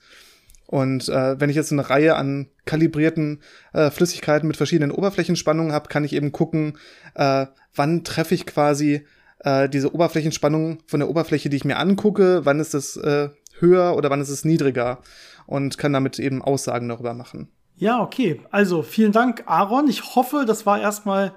[0.71, 3.41] Und äh, wenn ich jetzt eine Reihe an kalibrierten
[3.73, 6.77] äh, Flüssigkeiten mit verschiedenen Oberflächenspannungen habe, kann ich eben gucken,
[7.13, 9.05] äh, wann treffe ich quasi
[9.39, 13.29] äh, diese Oberflächenspannung von der Oberfläche, die ich mir angucke, wann ist es äh,
[13.59, 14.99] höher oder wann ist es niedriger
[15.45, 17.49] und kann damit eben Aussagen darüber machen.
[17.75, 18.39] Ja, okay.
[18.49, 19.89] Also vielen Dank, Aaron.
[19.89, 21.33] Ich hoffe, das war erstmal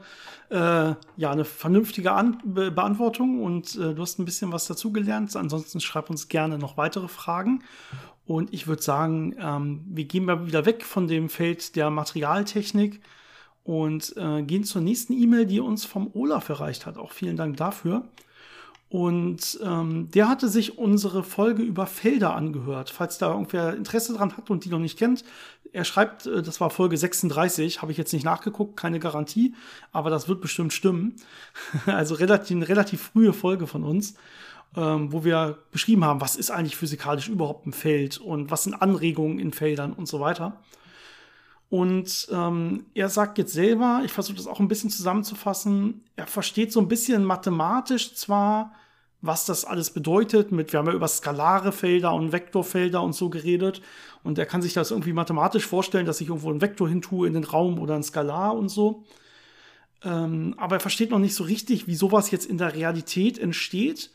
[0.51, 5.35] äh, ja eine vernünftige An Be Beantwortung und äh, du hast ein bisschen was dazugelernt.
[5.35, 7.65] Ansonsten schreib uns gerne noch weitere Fragen.
[8.27, 13.01] Und ich würde sagen, ähm, wir gehen mal wieder weg von dem Feld der Materialtechnik
[13.65, 16.97] und äh, gehen zur nächsten E-Mail, die uns vom Olaf erreicht hat.
[16.97, 18.05] Auch vielen Dank dafür.
[18.89, 22.91] Und ähm, der hatte sich unsere Folge über Felder angehört.
[22.91, 25.25] Falls da irgendwer Interesse dran hat und die noch nicht kennt,
[25.73, 29.55] er schreibt, äh, das war Folge 36, habe ich jetzt nicht nachgeguckt, keine Garantie,
[29.91, 31.17] aber das wird bestimmt stimmen.
[31.87, 34.15] also relativ, eine relativ frühe Folge von uns
[34.77, 38.75] ähm, wo wir beschrieben haben, was ist eigentlich physikalisch überhaupt ein Feld und was sind
[38.75, 40.61] Anregungen in Feldern und so weiter.
[41.71, 46.73] Und ähm, er sagt jetzt selber, ich versuche das auch ein bisschen zusammenzufassen, er versteht
[46.73, 48.73] so ein bisschen mathematisch zwar,
[49.21, 50.53] was das alles bedeutet.
[50.53, 53.81] Mit, wir haben ja über skalare Felder und Vektorfelder und so geredet.
[54.23, 57.27] Und er kann sich das irgendwie mathematisch vorstellen, dass ich irgendwo einen Vektor hin tue
[57.27, 59.05] in den Raum oder ein Skalar und so.
[60.05, 64.11] Ähm, aber er versteht noch nicht so richtig, wie sowas jetzt in der Realität entsteht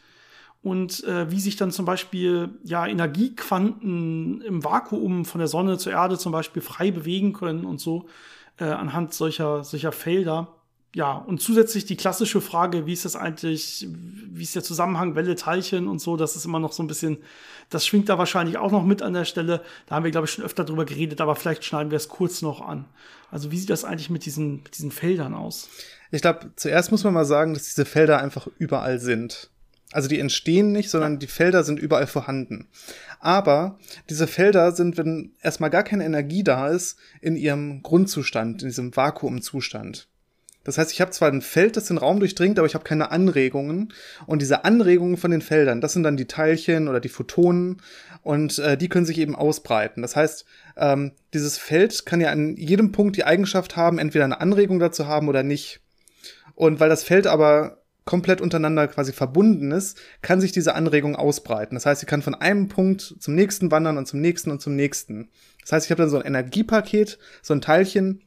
[0.62, 5.94] und äh, wie sich dann zum Beispiel ja Energiequanten im Vakuum von der Sonne zur
[5.94, 8.08] Erde zum Beispiel frei bewegen können und so
[8.58, 10.56] äh, anhand solcher solcher Felder.
[10.96, 15.36] Ja, und zusätzlich die klassische Frage, wie ist das eigentlich, wie ist der Zusammenhang Welle,
[15.36, 17.20] Teilchen und so, das ist immer noch so ein bisschen,
[17.70, 19.62] das schwingt da wahrscheinlich auch noch mit an der Stelle.
[19.86, 22.42] Da haben wir, glaube ich, schon öfter drüber geredet, aber vielleicht schneiden wir es kurz
[22.42, 22.86] noch an.
[23.30, 25.70] Also wie sieht das eigentlich mit diesen, mit diesen Feldern aus?
[26.10, 29.52] Ich glaube, zuerst muss man mal sagen, dass diese Felder einfach überall sind.
[29.92, 32.68] Also die entstehen nicht, sondern die Felder sind überall vorhanden.
[33.20, 38.70] Aber diese Felder sind, wenn erstmal gar keine Energie da ist, in ihrem Grundzustand, in
[38.70, 40.08] diesem Vakuumzustand.
[40.64, 43.10] Das heißt, ich habe zwar ein Feld, das den Raum durchdringt, aber ich habe keine
[43.10, 43.92] Anregungen.
[44.28, 47.82] Und diese Anregungen von den Feldern, das sind dann die Teilchen oder die Photonen
[48.22, 50.04] und äh, die können sich eben ausbreiten.
[50.04, 50.46] Das heißt,
[50.78, 55.08] ähm, dieses Feld kann ja an jedem Punkt die Eigenschaft haben, entweder eine Anregung dazu
[55.08, 55.80] haben oder nicht.
[56.54, 61.76] Und weil das Feld aber komplett untereinander quasi verbunden ist, kann sich diese Anregung ausbreiten.
[61.76, 64.76] Das heißt, sie kann von einem Punkt zum nächsten wandern und zum nächsten und zum
[64.76, 65.30] nächsten.
[65.62, 68.24] Das heißt, ich habe dann so ein Energiepaket, so ein Teilchen,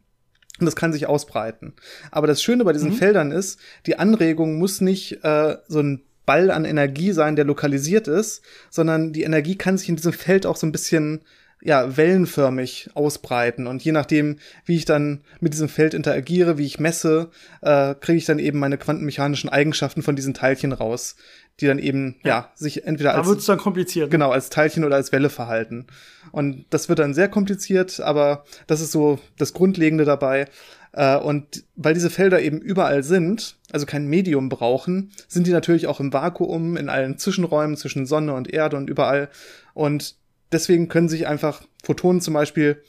[0.61, 1.75] und das kann sich ausbreiten.
[2.11, 2.97] Aber das Schöne bei diesen mhm.
[2.97, 8.07] Feldern ist, die Anregung muss nicht äh, so ein Ball an Energie sein, der lokalisiert
[8.07, 11.23] ist, sondern die Energie kann sich in diesem Feld auch so ein bisschen
[11.65, 13.67] ja, wellenförmig ausbreiten.
[13.67, 18.19] Und je nachdem, wie ich dann mit diesem Feld interagiere, wie ich messe, äh, kriege
[18.19, 21.17] ich dann eben meine quantenmechanischen Eigenschaften von diesen Teilchen raus,
[21.61, 23.27] die dann eben, ja, ja sich entweder als.
[23.27, 24.07] Da wird's dann kompliziert.
[24.07, 24.11] Ne?
[24.11, 25.87] Genau, als Teilchen oder als Welle verhalten.
[26.33, 30.47] Und das wird dann sehr kompliziert, aber das ist so das Grundlegende dabei.
[30.93, 35.87] Äh, und weil diese Felder eben überall sind, also kein Medium brauchen, sind die natürlich
[35.87, 39.29] auch im Vakuum, in allen Zwischenräumen zwischen Sonne und Erde und überall.
[39.75, 40.17] Und
[40.53, 42.83] deswegen können sich einfach Photonen zum Beispiel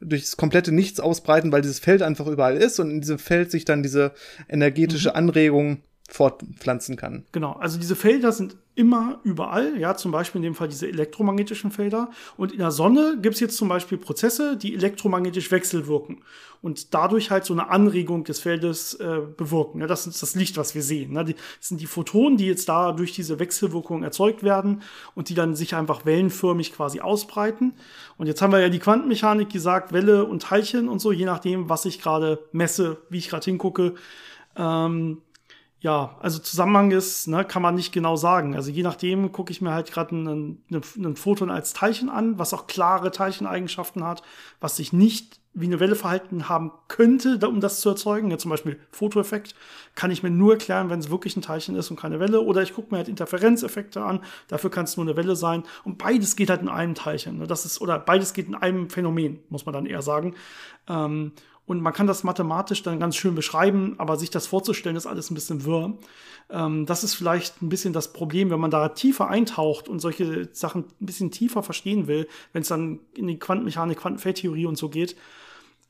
[0.00, 3.64] durchs komplette Nichts ausbreiten, weil dieses Feld einfach überall ist und in diesem Feld sich
[3.64, 4.12] dann diese
[4.48, 5.16] energetische mhm.
[5.16, 7.24] Anregung fortpflanzen kann.
[7.32, 11.70] Genau, also diese Felder sind immer überall, ja, zum Beispiel in dem Fall diese elektromagnetischen
[11.70, 12.10] Felder.
[12.36, 16.22] Und in der Sonne gibt es jetzt zum Beispiel Prozesse, die elektromagnetisch wechselwirken
[16.64, 19.80] und dadurch halt so eine Anregung des Feldes äh, bewirken.
[19.80, 21.12] Ja, das ist das Licht, was wir sehen.
[21.12, 21.24] Ne?
[21.24, 24.80] Das sind die Photonen, die jetzt da durch diese Wechselwirkung erzeugt werden
[25.14, 27.74] und die dann sich einfach wellenförmig quasi ausbreiten.
[28.16, 31.68] Und jetzt haben wir ja die Quantenmechanik gesagt, Welle und Teilchen und so, je nachdem,
[31.68, 33.94] was ich gerade messe, wie ich gerade hingucke.
[34.56, 35.18] Ähm,
[35.84, 38.56] ja, also Zusammenhang ist, ne, kann man nicht genau sagen.
[38.56, 42.54] Also je nachdem gucke ich mir halt gerade ein, ein, Photon als Teilchen an, was
[42.54, 44.22] auch klare Teilcheneigenschaften hat,
[44.60, 48.30] was sich nicht wie eine Welle verhalten haben könnte, um das zu erzeugen.
[48.30, 49.54] Ja, zum Beispiel Fotoeffekt
[49.94, 52.40] kann ich mir nur erklären, wenn es wirklich ein Teilchen ist und keine Welle.
[52.40, 54.20] Oder ich gucke mir halt Interferenzeffekte an.
[54.48, 55.64] Dafür kann es nur eine Welle sein.
[55.84, 57.40] Und beides geht halt in einem Teilchen.
[57.40, 57.46] Ne?
[57.46, 60.34] Das ist, oder beides geht in einem Phänomen, muss man dann eher sagen.
[60.88, 61.32] Ähm,
[61.66, 65.30] und man kann das mathematisch dann ganz schön beschreiben, aber sich das vorzustellen, ist alles
[65.30, 65.94] ein bisschen wirr.
[66.50, 70.48] Ähm, das ist vielleicht ein bisschen das Problem, wenn man da tiefer eintaucht und solche
[70.52, 74.90] Sachen ein bisschen tiefer verstehen will, wenn es dann in die Quantenmechanik, Quantenfeldtheorie und so
[74.90, 75.16] geht.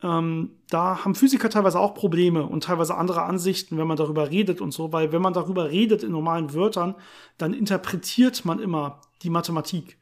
[0.02, 4.60] Ähm, da haben Physiker teilweise auch Probleme und teilweise andere Ansichten, wenn man darüber redet
[4.60, 6.94] und so, weil wenn man darüber redet in normalen Wörtern,
[7.38, 9.96] dann interpretiert man immer die Mathematik.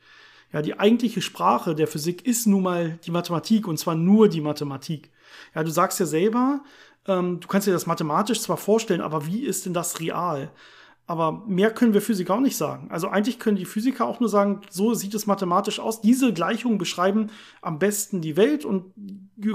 [0.53, 4.43] Ja, die eigentliche Sprache der Physik ist nun mal die Mathematik und zwar nur die
[4.43, 5.12] Mathematik.
[5.55, 6.63] Ja, du sagst ja selber,
[7.07, 10.51] ähm, du kannst dir das mathematisch zwar vorstellen, aber wie ist denn das real?
[11.07, 12.89] Aber mehr können wir Physiker auch nicht sagen.
[12.91, 16.01] Also eigentlich können die Physiker auch nur sagen, so sieht es mathematisch aus.
[16.01, 18.93] Diese Gleichungen beschreiben am besten die Welt und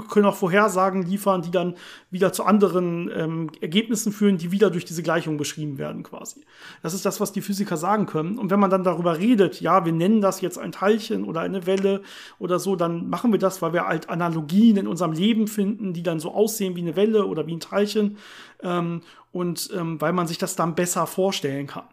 [0.08, 1.74] können auch Vorhersagen liefern, die dann
[2.10, 6.44] wieder zu anderen ähm, Ergebnissen führen, die wieder durch diese Gleichung beschrieben werden quasi.
[6.82, 8.38] Das ist das, was die Physiker sagen können.
[8.38, 11.66] Und wenn man dann darüber redet, ja, wir nennen das jetzt ein Teilchen oder eine
[11.66, 12.02] Welle
[12.38, 16.02] oder so, dann machen wir das, weil wir halt Analogien in unserem Leben finden, die
[16.02, 18.18] dann so aussehen wie eine Welle oder wie ein Teilchen.
[18.62, 21.84] Ähm, und ähm, weil man sich das dann besser vorstellen kann.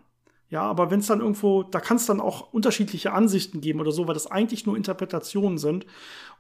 [0.50, 3.92] Ja, aber wenn es dann irgendwo, da kann es dann auch unterschiedliche Ansichten geben oder
[3.92, 5.86] so, weil das eigentlich nur Interpretationen sind.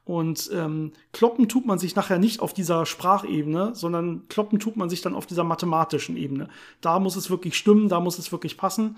[0.05, 4.87] Und ähm, kloppen tut man sich nachher nicht auf dieser Sprachebene, sondern kloppen tut man
[4.89, 6.47] sich dann auf dieser mathematischen Ebene.
[6.79, 8.97] Da muss es wirklich stimmen, da muss es wirklich passen.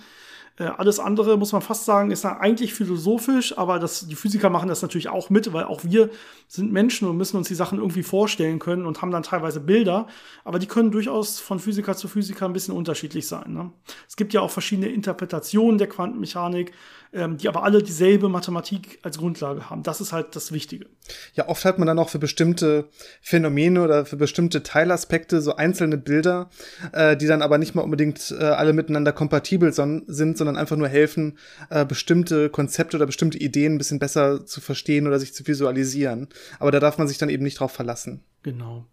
[0.60, 4.70] Äh, alles andere, muss man fast sagen, ist eigentlich philosophisch, aber das, die Physiker machen
[4.70, 6.10] das natürlich auch mit, weil auch wir
[6.48, 10.08] sind Menschen und müssen uns die Sachen irgendwie vorstellen können und haben dann teilweise Bilder,
[10.44, 13.54] aber die können durchaus von Physiker zu Physiker ein bisschen unterschiedlich sein.
[13.54, 13.72] Ne?
[14.08, 16.72] Es gibt ja auch verschiedene Interpretationen der Quantenmechanik
[17.18, 19.82] ähm, die aber alle dieselbe Mathematik als Grundlage haben.
[19.82, 20.86] Das ist halt das Wichtige.
[21.34, 22.90] Ja, oft hat man dann auch für bestimmte
[23.22, 26.50] Phänomene oder für bestimmte Teilaspekte so einzelne Bilder,
[26.92, 30.78] äh, die dann aber nicht mal unbedingt äh, alle miteinander kompatibel son sind, sondern einfach
[30.78, 31.38] nur helfen,
[31.72, 36.28] äh, bestimmte Konzepte oder bestimmte Ideen ein bisschen besser zu verstehen oder sich zu visualisieren.
[36.60, 38.24] Aber da darf man sich dann eben nicht drauf verlassen.
[38.44, 38.86] Genau.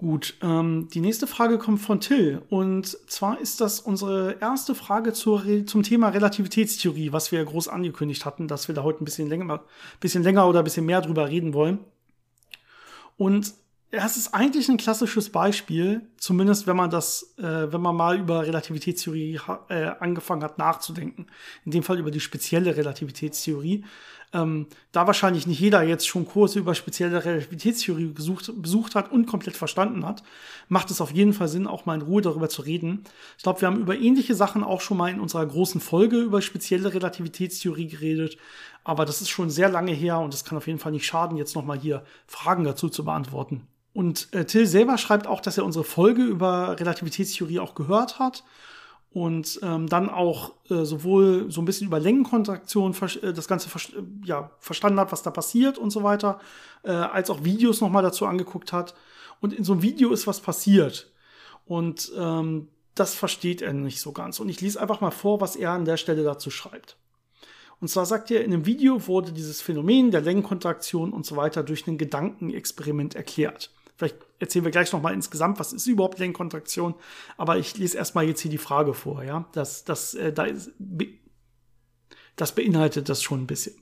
[0.00, 2.40] Gut, ähm, die nächste Frage kommt von Till.
[2.48, 7.68] Und zwar ist das unsere erste Frage zur, zum Thema Relativitätstheorie, was wir ja groß
[7.68, 9.62] angekündigt hatten, dass wir da heute ein bisschen länger,
[10.00, 11.80] bisschen länger oder ein bisschen mehr drüber reden wollen.
[13.18, 13.52] Und
[13.90, 18.46] es ist eigentlich ein klassisches Beispiel, zumindest wenn man das, äh, wenn man mal über
[18.46, 21.26] Relativitätstheorie äh, angefangen hat nachzudenken.
[21.66, 23.84] In dem Fall über die spezielle Relativitätstheorie.
[24.32, 29.26] Ähm, da wahrscheinlich nicht jeder jetzt schon Kurse über spezielle Relativitätstheorie gesucht, besucht hat und
[29.26, 30.22] komplett verstanden hat,
[30.68, 33.02] macht es auf jeden Fall Sinn, auch mal in Ruhe darüber zu reden.
[33.36, 36.42] Ich glaube, wir haben über ähnliche Sachen auch schon mal in unserer großen Folge über
[36.42, 38.36] spezielle Relativitätstheorie geredet,
[38.84, 41.36] aber das ist schon sehr lange her und es kann auf jeden Fall nicht schaden,
[41.36, 43.66] jetzt nochmal hier Fragen dazu zu beantworten.
[43.92, 48.44] Und äh, Till selber schreibt auch, dass er unsere Folge über Relativitätstheorie auch gehört hat
[49.12, 53.80] und ähm, dann auch äh, sowohl so ein bisschen über Längenkontraktion äh, das Ganze ver
[53.96, 56.40] äh, ja, verstanden hat, was da passiert und so weiter,
[56.84, 58.94] äh, als auch Videos nochmal dazu angeguckt hat.
[59.40, 61.10] Und in so einem Video ist was passiert.
[61.66, 64.38] Und ähm, das versteht er nicht so ganz.
[64.38, 66.96] Und ich lese einfach mal vor, was er an der Stelle dazu schreibt.
[67.80, 71.62] Und zwar sagt er, in einem Video wurde dieses Phänomen der Längenkontraktion und so weiter
[71.62, 73.70] durch ein Gedankenexperiment erklärt.
[73.96, 76.94] Vielleicht erzählen wir gleich nochmal insgesamt, was ist überhaupt Längenkontraktion.
[77.36, 79.48] Aber ich lese erstmal jetzt hier die Frage vor, ja.
[79.52, 80.72] Das, das, äh, da ist,
[82.34, 83.76] das beinhaltet das schon ein bisschen.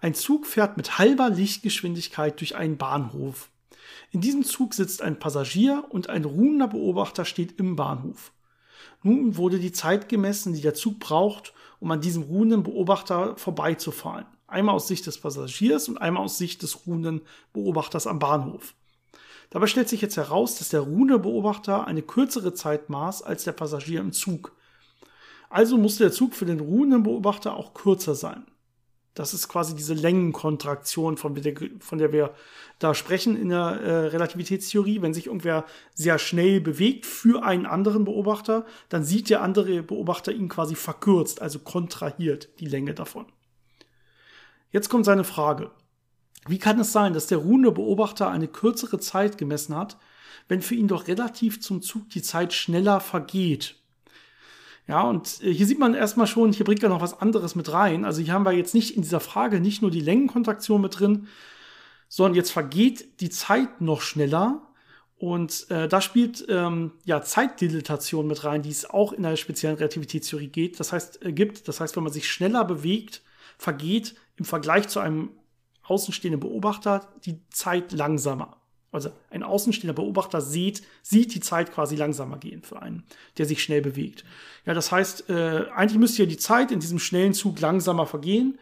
[0.00, 3.50] Ein Zug fährt mit halber Lichtgeschwindigkeit durch einen Bahnhof.
[4.12, 8.32] In diesem Zug sitzt ein Passagier und ein ruhender Beobachter steht im Bahnhof.
[9.02, 14.26] Nun wurde die Zeit gemessen, die der Zug braucht, um an diesem ruhenden Beobachter vorbeizufahren.
[14.46, 18.74] Einmal aus Sicht des Passagiers und einmal aus Sicht des ruhenden Beobachters am Bahnhof.
[19.50, 23.52] Dabei stellt sich jetzt heraus, dass der ruhende Beobachter eine kürzere Zeit maß als der
[23.52, 24.52] Passagier im Zug.
[25.48, 28.46] Also musste der Zug für den ruhenden Beobachter auch kürzer sein.
[29.14, 32.32] Das ist quasi diese Längenkontraktion, von der, von der wir
[32.78, 35.02] da sprechen in der äh, Relativitätstheorie.
[35.02, 40.30] Wenn sich irgendwer sehr schnell bewegt für einen anderen Beobachter, dann sieht der andere Beobachter
[40.30, 43.26] ihn quasi verkürzt, also kontrahiert die Länge davon.
[44.70, 45.72] Jetzt kommt seine Frage.
[46.48, 49.98] Wie kann es sein, dass der ruhende Beobachter eine kürzere Zeit gemessen hat,
[50.48, 53.76] wenn für ihn doch relativ zum Zug die Zeit schneller vergeht?
[54.86, 57.72] Ja, und äh, hier sieht man erstmal schon, hier bringt er noch was anderes mit
[57.72, 58.04] rein.
[58.04, 61.28] Also hier haben wir jetzt nicht in dieser Frage nicht nur die Längenkontraktion mit drin,
[62.08, 64.66] sondern jetzt vergeht die Zeit noch schneller.
[65.16, 69.76] Und äh, da spielt ähm, ja Zeitdilatation mit rein, die es auch in der speziellen
[69.76, 70.80] Relativitätstheorie geht.
[70.80, 71.68] Das heißt, äh, gibt.
[71.68, 73.22] Das heißt, wenn man sich schneller bewegt,
[73.58, 75.30] vergeht im Vergleich zu einem
[75.90, 78.56] außenstehenden Beobachter die Zeit langsamer.
[78.92, 83.04] Also ein außenstehender Beobachter sieht, sieht die Zeit quasi langsamer gehen für einen,
[83.38, 84.24] der sich schnell bewegt.
[84.66, 88.58] Ja, das heißt, äh, eigentlich müsste ja die Zeit in diesem schnellen Zug langsamer vergehen.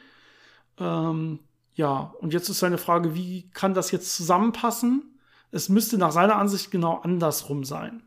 [0.78, 1.38] Ähm,
[1.74, 5.18] ja, und jetzt ist seine Frage, wie kann das jetzt zusammenpassen?
[5.50, 8.02] Es müsste nach seiner Ansicht genau andersrum sein.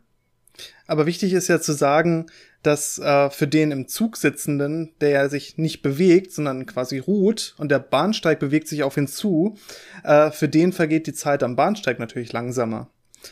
[0.87, 2.27] Aber wichtig ist ja zu sagen,
[2.63, 7.55] dass äh, für den im Zug sitzenden, der ja sich nicht bewegt, sondern quasi ruht
[7.57, 9.57] und der Bahnsteig bewegt sich auf ihn zu,
[10.03, 12.89] äh, für den vergeht die Zeit am Bahnsteig natürlich langsamer.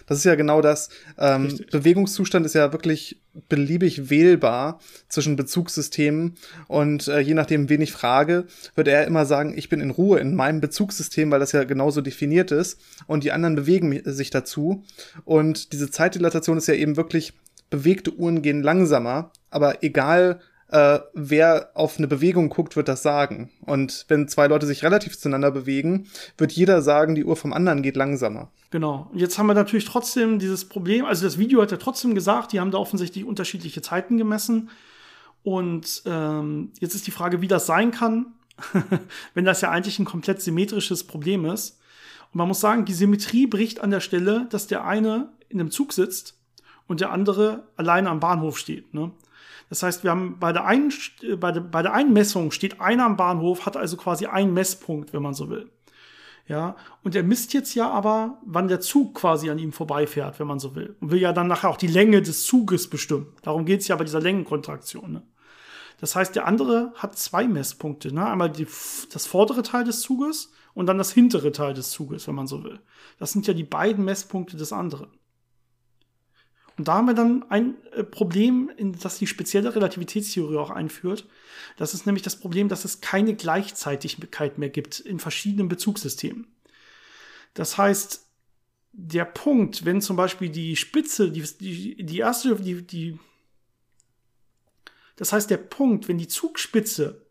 [0.08, 0.89] Das ist ja genau das.
[1.17, 6.36] Ähm, Bewegungszustand ist ja wirklich beliebig wählbar zwischen Bezugssystemen
[6.67, 10.19] und äh, je nachdem, wen ich frage, wird er immer sagen, ich bin in Ruhe
[10.19, 14.84] in meinem Bezugssystem, weil das ja genauso definiert ist und die anderen bewegen sich dazu
[15.25, 17.34] und diese Zeitdilatation ist ja eben wirklich
[17.69, 23.49] bewegte Uhren gehen langsamer, aber egal äh, wer auf eine Bewegung guckt, wird das sagen.
[23.65, 27.82] Und wenn zwei Leute sich relativ zueinander bewegen, wird jeder sagen, die Uhr vom anderen
[27.82, 28.51] geht langsamer.
[28.69, 29.10] Genau.
[29.12, 32.53] Und jetzt haben wir natürlich trotzdem dieses Problem, also das Video hat ja trotzdem gesagt,
[32.53, 34.69] die haben da offensichtlich unterschiedliche Zeiten gemessen.
[35.41, 38.34] Und ähm, jetzt ist die Frage, wie das sein kann,
[39.34, 41.79] wenn das ja eigentlich ein komplett symmetrisches Problem ist.
[42.32, 45.71] Und man muss sagen, die Symmetrie bricht an der Stelle, dass der eine in einem
[45.71, 46.38] Zug sitzt
[46.86, 48.93] und der andere alleine am Bahnhof steht.
[48.93, 49.12] Ne?
[49.69, 50.91] Das heißt, wir haben bei der einen,
[51.39, 55.13] bei der, bei der einen Messung steht einer am Bahnhof, hat also quasi einen Messpunkt,
[55.13, 55.69] wenn man so will.
[56.47, 60.47] Ja, und er misst jetzt ja aber, wann der Zug quasi an ihm vorbeifährt, wenn
[60.47, 60.95] man so will.
[60.99, 63.27] Und will ja dann nachher auch die Länge des Zuges bestimmen.
[63.43, 65.12] Darum geht es ja bei dieser Längenkontraktion.
[65.12, 65.21] Ne?
[65.99, 68.12] Das heißt, der andere hat zwei Messpunkte.
[68.12, 68.25] Ne?
[68.25, 68.65] Einmal die,
[69.13, 72.63] das vordere Teil des Zuges und dann das hintere Teil des Zuges, wenn man so
[72.63, 72.79] will.
[73.19, 75.10] Das sind ja die beiden Messpunkte des anderen.
[76.80, 81.28] Und da haben wir dann ein äh, Problem, in das die spezielle Relativitätstheorie auch einführt.
[81.76, 86.48] Das ist nämlich das Problem, dass es keine Gleichzeitigkeit mehr gibt in verschiedenen Bezugssystemen.
[87.54, 88.26] Das heißt,
[88.94, 93.20] der Punkt, wenn zum Beispiel die Spitze, die, die, die erste, die, die,
[95.18, 97.26] das heißt, der Punkt, wenn die Zugspitze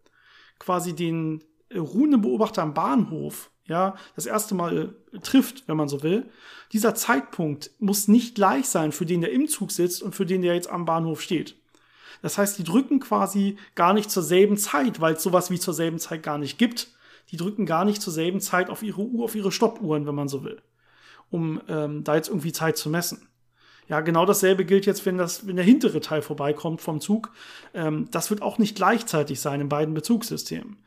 [0.58, 5.88] quasi den äh, ruhenden Beobachter am Bahnhof ja, das erste Mal äh, trifft, wenn man
[5.88, 6.28] so will.
[6.72, 10.42] Dieser Zeitpunkt muss nicht gleich sein für den, der im Zug sitzt und für den,
[10.42, 11.56] der jetzt am Bahnhof steht.
[12.22, 15.74] Das heißt, die drücken quasi gar nicht zur selben Zeit, weil es sowas wie zur
[15.74, 16.88] selben Zeit gar nicht gibt.
[17.30, 20.28] Die drücken gar nicht zur selben Zeit auf ihre Uhr, auf ihre Stoppuhren, wenn man
[20.28, 20.60] so will,
[21.30, 23.28] um ähm, da jetzt irgendwie Zeit zu messen.
[23.86, 27.32] Ja, genau dasselbe gilt jetzt, wenn das, wenn der hintere Teil vorbeikommt vom Zug.
[27.74, 30.78] Ähm, das wird auch nicht gleichzeitig sein in beiden Bezugssystemen.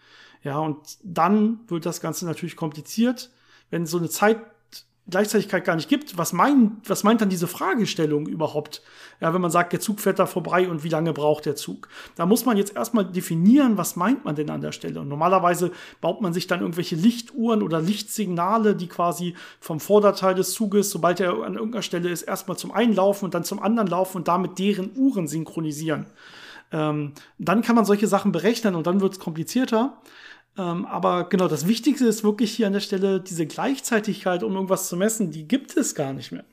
[0.43, 3.29] Ja, und dann wird das Ganze natürlich kompliziert,
[3.69, 6.17] wenn so eine Zeitgleichzeitigkeit gar nicht gibt.
[6.17, 8.81] Was meint, was meint dann diese Fragestellung überhaupt?
[9.19, 11.89] Ja, wenn man sagt, der Zug fährt da vorbei und wie lange braucht der Zug?
[12.15, 14.99] Da muss man jetzt erstmal definieren, was meint man denn an der Stelle?
[14.99, 20.53] Und normalerweise baut man sich dann irgendwelche Lichtuhren oder Lichtsignale, die quasi vom Vorderteil des
[20.53, 23.87] Zuges, sobald er an irgendeiner Stelle ist, erstmal zum einen laufen und dann zum anderen
[23.87, 26.07] laufen und damit deren Uhren synchronisieren.
[26.71, 29.97] Ähm, dann kann man solche Sachen berechnen und dann wird es komplizierter.
[30.57, 34.87] Ähm, aber genau, das Wichtigste ist wirklich hier an der Stelle diese Gleichzeitigkeit, um irgendwas
[34.87, 36.43] zu messen, die gibt es gar nicht mehr.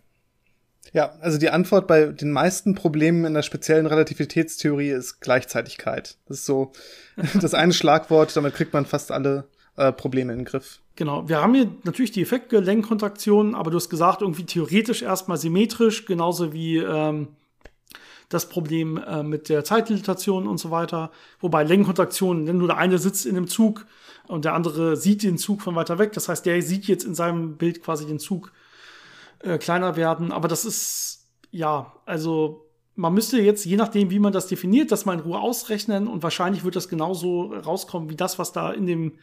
[0.92, 6.16] Ja, also die Antwort bei den meisten Problemen in der speziellen Relativitätstheorie ist Gleichzeitigkeit.
[6.27, 6.73] Das ist so
[7.40, 10.81] das eine Schlagwort, damit kriegt man fast alle äh, Probleme in den Griff.
[10.96, 16.06] Genau, wir haben hier natürlich die Effektgelenkkontraktionen, aber du hast gesagt, irgendwie theoretisch erstmal symmetrisch,
[16.06, 17.29] genauso wie ähm,
[18.29, 21.10] das Problem äh, mit der Zeitdilatation und so weiter.
[21.40, 23.87] Wobei Längenkontraktion, wenn nur der eine sitzt in dem Zug
[24.26, 26.12] und der andere sieht den Zug von weiter weg.
[26.12, 28.52] Das heißt, der sieht jetzt in seinem Bild quasi den Zug
[29.40, 30.31] äh, kleiner werden.
[30.33, 35.06] Aber das ist, ja, also man müsste jetzt, je nachdem, wie man das definiert, das
[35.06, 38.87] mal in Ruhe ausrechnen und wahrscheinlich wird das genauso rauskommen wie das, was da in
[38.87, 39.18] dem,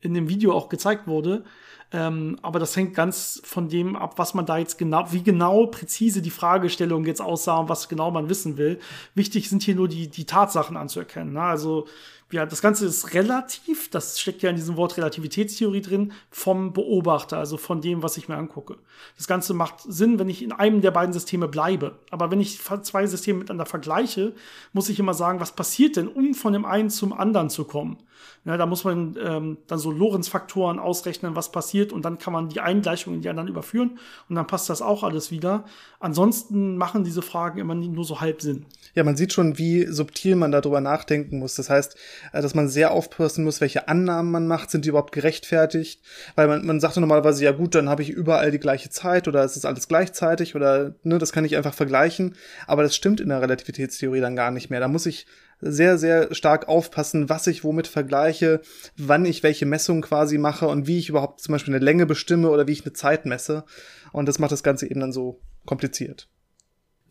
[0.00, 1.44] in dem Video auch gezeigt wurde.
[1.92, 5.66] Ähm, aber das hängt ganz von dem ab, was man da jetzt genau, wie genau
[5.66, 8.78] präzise die Fragestellung jetzt aussah und was genau man wissen will.
[9.14, 11.32] Wichtig sind hier nur die, die Tatsachen anzuerkennen.
[11.32, 11.42] Ne?
[11.42, 11.88] Also
[12.30, 17.38] ja, das Ganze ist relativ, das steckt ja in diesem Wort Relativitätstheorie drin, vom Beobachter,
[17.38, 18.76] also von dem, was ich mir angucke.
[19.16, 21.98] Das Ganze macht Sinn, wenn ich in einem der beiden Systeme bleibe.
[22.10, 24.32] Aber wenn ich zwei Systeme miteinander vergleiche,
[24.72, 27.98] muss ich immer sagen, was passiert denn, um von dem einen zum anderen zu kommen?
[28.44, 32.48] Ja, da muss man ähm, dann so Lorentz-Faktoren ausrechnen, was passiert, und dann kann man
[32.48, 35.64] die Eingleichung in die anderen überführen und dann passt das auch alles wieder.
[35.98, 38.64] Ansonsten machen diese Fragen immer nur so halb Sinn.
[38.94, 41.54] Ja, man sieht schon, wie subtil man darüber nachdenken muss.
[41.54, 41.96] Das heißt,
[42.32, 46.02] dass man sehr aufpassen muss, welche Annahmen man macht, sind die überhaupt gerechtfertigt?
[46.34, 49.44] Weil man, man sagt normalerweise, ja gut, dann habe ich überall die gleiche Zeit oder
[49.44, 52.36] ist es alles gleichzeitig oder ne, das kann ich einfach vergleichen.
[52.66, 54.80] Aber das stimmt in der Relativitätstheorie dann gar nicht mehr.
[54.80, 55.26] Da muss ich
[55.60, 58.60] sehr, sehr stark aufpassen, was ich womit vergleiche,
[58.96, 62.50] wann ich welche Messung quasi mache und wie ich überhaupt zum Beispiel eine Länge bestimme
[62.50, 63.64] oder wie ich eine Zeit messe.
[64.12, 66.28] Und das macht das Ganze eben dann so kompliziert.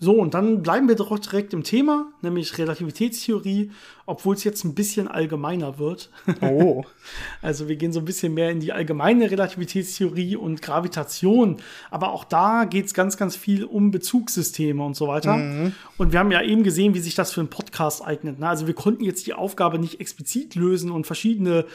[0.02, 3.72] So, und dann bleiben wir doch direkt im Thema, nämlich Relativitätstheorie,
[4.06, 6.10] obwohl es jetzt ein bisschen allgemeiner wird.
[6.42, 6.86] Oh.
[7.42, 11.58] also wir gehen so ein bisschen mehr in die allgemeine Relativitätstheorie und Gravitation.
[11.92, 15.36] Aber auch da geht es ganz, ganz viel um Bezugssysteme und so weiter.
[15.36, 15.74] Mhm.
[15.98, 18.40] Und wir haben ja eben gesehen, wie sich das für einen Podcast eignet.
[18.40, 18.48] Ne?
[18.48, 21.66] Also wir konnten jetzt die Aufgabe nicht explizit lösen und verschiedene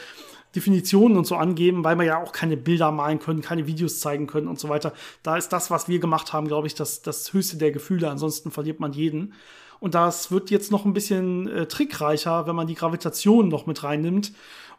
[0.55, 4.27] Definitionen und so angeben, weil wir ja auch keine Bilder malen können, keine Videos zeigen
[4.27, 4.93] können und so weiter.
[5.23, 8.09] Da ist das, was wir gemacht haben, glaube ich, das, das höchste der Gefühle.
[8.09, 9.33] Ansonsten verliert man jeden.
[9.79, 13.83] Und das wird jetzt noch ein bisschen äh, trickreicher, wenn man die Gravitation noch mit
[13.83, 14.33] reinnimmt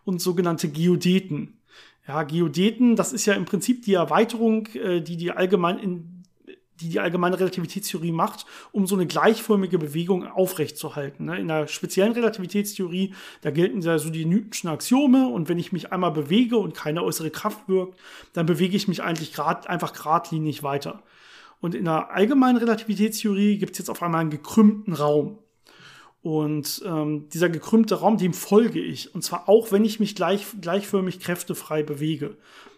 [0.05, 1.61] und sogenannte Geodeten.
[2.09, 6.16] Ja, Geodeten, das ist ja im Prinzip die Erweiterung, äh, die die allgemein in
[6.81, 11.27] die die allgemeine Relativitätstheorie macht, um so eine gleichförmige Bewegung aufrechtzuerhalten.
[11.27, 11.39] Ne?
[11.39, 15.93] In der speziellen Relativitätstheorie, da gelten ja so die Newtonschen Axiome und wenn ich mich
[15.93, 17.99] einmal bewege und keine äußere Kraft wirkt,
[18.33, 21.03] dann bewege ich mich eigentlich grad, einfach geradlinig weiter.
[21.61, 25.39] Und in der allgemeinen Relativitätstheorie gibt es jetzt auf einmal einen gekrümmten Raum.
[26.23, 29.15] Und ähm, dieser gekrümmte Raum, dem folge ich.
[29.15, 32.37] Und zwar auch, wenn ich mich gleich, gleichförmig kräftefrei bewege.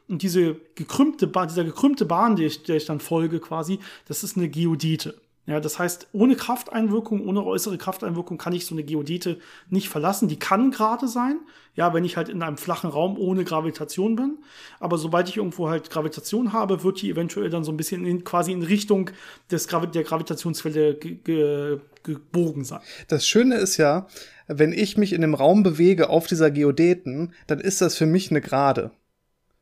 [0.08, 4.24] Und diese gekrümmte Bahn, dieser gekrümmte Bahn, der ich, der ich dann folge quasi, das
[4.24, 5.14] ist eine Geodete.
[5.48, 9.38] Ja, das heißt, ohne Krafteinwirkung, ohne äußere Krafteinwirkung kann ich so eine Geodete
[9.70, 10.28] nicht verlassen.
[10.28, 11.40] Die kann gerade sein,
[11.74, 14.36] ja, wenn ich halt in einem flachen Raum ohne Gravitation bin.
[14.78, 18.24] Aber sobald ich irgendwo halt Gravitation habe, wird die eventuell dann so ein bisschen in,
[18.24, 19.10] quasi in Richtung
[19.50, 22.80] des Gravi der Gravitationsquelle ge gebogen sein.
[23.08, 24.06] Das Schöne ist ja,
[24.48, 28.30] wenn ich mich in dem Raum bewege auf dieser Geodeten, dann ist das für mich
[28.30, 28.90] eine Gerade.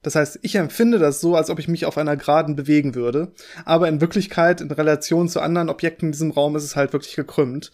[0.07, 3.32] Das heißt, ich empfinde das so, als ob ich mich auf einer Geraden bewegen würde.
[3.64, 7.16] Aber in Wirklichkeit, in Relation zu anderen Objekten in diesem Raum, ist es halt wirklich
[7.16, 7.72] gekrümmt.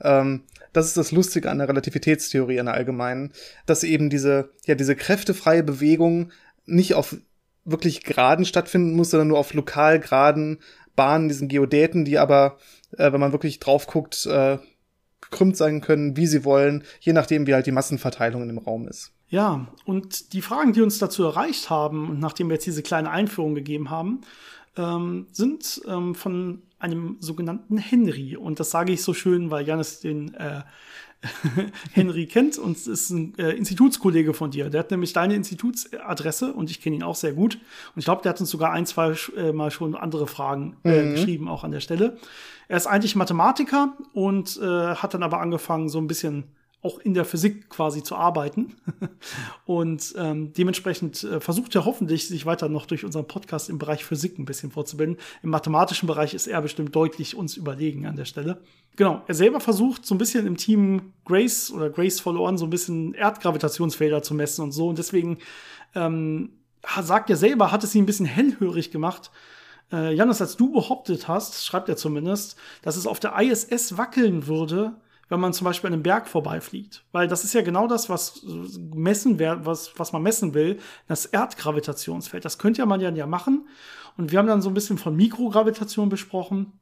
[0.00, 3.32] Ähm, das ist das Lustige an der Relativitätstheorie in der allgemeinen,
[3.66, 6.30] dass eben diese, ja, diese kräftefreie Bewegung
[6.66, 7.16] nicht auf
[7.64, 10.60] wirklich Geraden stattfinden muss, sondern nur auf lokal geraden
[10.94, 12.58] Bahnen, diesen Geodäten, die aber,
[12.96, 14.58] äh, wenn man wirklich drauf guckt, äh,
[15.20, 18.86] gekrümmt sein können, wie sie wollen, je nachdem, wie halt die Massenverteilung in dem Raum
[18.86, 19.10] ist.
[19.32, 23.10] Ja, und die Fragen, die uns dazu erreicht haben, und nachdem wir jetzt diese kleine
[23.10, 24.20] Einführung gegeben haben,
[24.76, 28.36] ähm, sind ähm, von einem sogenannten Henry.
[28.36, 30.60] Und das sage ich so schön, weil Janis den äh,
[31.92, 34.68] Henry kennt und ist ein äh, Institutskollege von dir.
[34.68, 37.54] Der hat nämlich deine Institutsadresse und ich kenne ihn auch sehr gut.
[37.54, 41.04] Und ich glaube, der hat uns sogar ein, zwei äh, Mal schon andere Fragen äh,
[41.04, 41.14] mhm.
[41.14, 42.18] geschrieben, auch an der Stelle.
[42.68, 46.44] Er ist eigentlich Mathematiker und äh, hat dann aber angefangen, so ein bisschen
[46.82, 48.74] auch in der Physik quasi zu arbeiten.
[49.66, 54.04] und ähm, dementsprechend äh, versucht er hoffentlich, sich weiter noch durch unseren Podcast im Bereich
[54.04, 55.16] Physik ein bisschen vorzubilden.
[55.42, 58.60] Im mathematischen Bereich ist er bestimmt deutlich uns überlegen an der Stelle.
[58.96, 62.70] Genau, er selber versucht so ein bisschen im Team Grace oder Grace Follow-On so ein
[62.70, 64.88] bisschen Erdgravitationsfelder zu messen und so.
[64.88, 65.38] Und deswegen
[65.94, 66.50] ähm,
[67.00, 69.30] sagt er selber, hat es ihn ein bisschen hellhörig gemacht,
[69.92, 74.46] äh, Janis, als du behauptet hast, schreibt er zumindest, dass es auf der ISS wackeln
[74.46, 74.94] würde,
[75.32, 77.04] wenn man zum Beispiel an einem Berg vorbeifliegt.
[77.10, 78.42] Weil das ist ja genau das, was
[78.94, 80.78] messen was, was man messen will,
[81.08, 82.44] das Erdgravitationsfeld.
[82.44, 83.66] Das könnte ja man ja machen.
[84.18, 86.72] Und wir haben dann so ein bisschen von Mikrogravitation besprochen.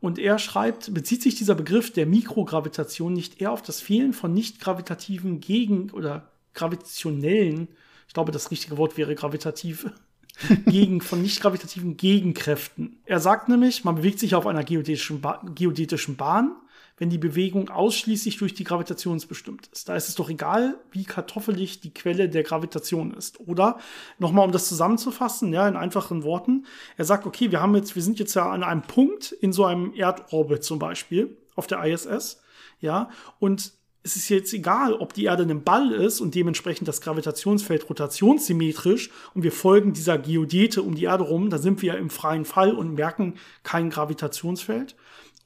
[0.00, 4.32] Und er schreibt, bezieht sich dieser Begriff der Mikrogravitation nicht eher auf das Fehlen von
[4.32, 7.66] nicht gravitativen Gegen- oder gravitationellen,
[8.06, 9.90] ich glaube, das richtige Wort wäre gravitativ,
[10.66, 13.00] gegen, von nicht gravitativen Gegenkräften.
[13.04, 16.52] Er sagt nämlich, man bewegt sich auf einer geodätischen, ba geodätischen Bahn
[16.98, 19.88] wenn die Bewegung ausschließlich durch die Gravitation bestimmt ist.
[19.88, 23.40] Da ist es doch egal, wie kartoffelig die Quelle der Gravitation ist.
[23.40, 23.78] Oder
[24.18, 26.66] nochmal, um das zusammenzufassen, ja, in einfachen Worten.
[26.96, 29.64] Er sagt, okay, wir haben jetzt, wir sind jetzt ja an einem Punkt in so
[29.64, 32.40] einem Erdorbit zum Beispiel auf der ISS,
[32.80, 33.72] ja, und
[34.04, 39.10] es ist jetzt egal, ob die Erde ein Ball ist und dementsprechend das Gravitationsfeld rotationssymmetrisch
[39.34, 42.44] und wir folgen dieser Geodete um die Erde rum, da sind wir ja im freien
[42.44, 43.34] Fall und merken
[43.64, 44.94] kein Gravitationsfeld.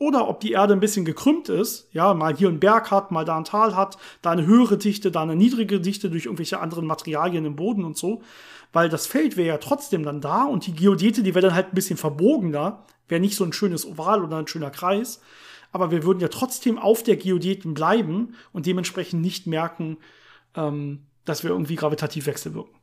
[0.02, 3.24] Oder ob die Erde ein bisschen gekrümmt ist, ja, mal hier einen Berg hat, mal
[3.24, 6.86] da ein Tal hat, da eine höhere Dichte, da eine niedrige Dichte durch irgendwelche anderen
[6.86, 8.22] Materialien im Boden und so.
[8.72, 11.68] Weil das Feld wäre ja trotzdem dann da und die Geodete, die wäre dann halt
[11.68, 15.20] ein bisschen verbogener, wäre nicht so ein schönes Oval oder ein schöner Kreis
[15.72, 19.96] aber wir würden ja trotzdem auf der Geodeten bleiben und dementsprechend nicht merken,
[20.54, 22.74] ähm, dass wir irgendwie gravitativ wechselwirken.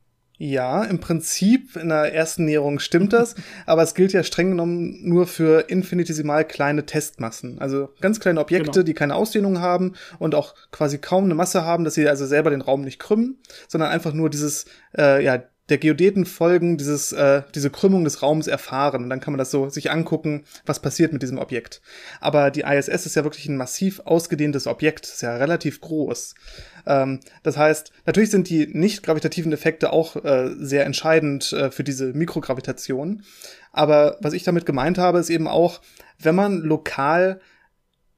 [0.42, 3.34] Ja, im Prinzip in der ersten Näherung stimmt das,
[3.66, 7.58] aber es gilt ja streng genommen nur für infinitesimal kleine Testmassen.
[7.58, 8.82] Also ganz kleine Objekte, genau.
[8.82, 12.48] die keine Ausdehnung haben und auch quasi kaum eine Masse haben, dass sie also selber
[12.48, 13.36] den Raum nicht krümmen,
[13.68, 14.64] sondern einfach nur dieses,
[14.96, 19.04] äh, ja, der Geodeten folgen, dieses, äh, diese Krümmung des Raums erfahren.
[19.04, 21.80] Und dann kann man das so sich angucken, was passiert mit diesem Objekt.
[22.20, 26.34] Aber die ISS ist ja wirklich ein massiv ausgedehntes Objekt, ist ja relativ groß.
[26.86, 31.84] Ähm, das heißt, natürlich sind die nicht gravitativen Effekte auch äh, sehr entscheidend äh, für
[31.84, 33.22] diese Mikrogravitation.
[33.72, 35.80] Aber was ich damit gemeint habe, ist eben auch,
[36.18, 37.40] wenn man lokal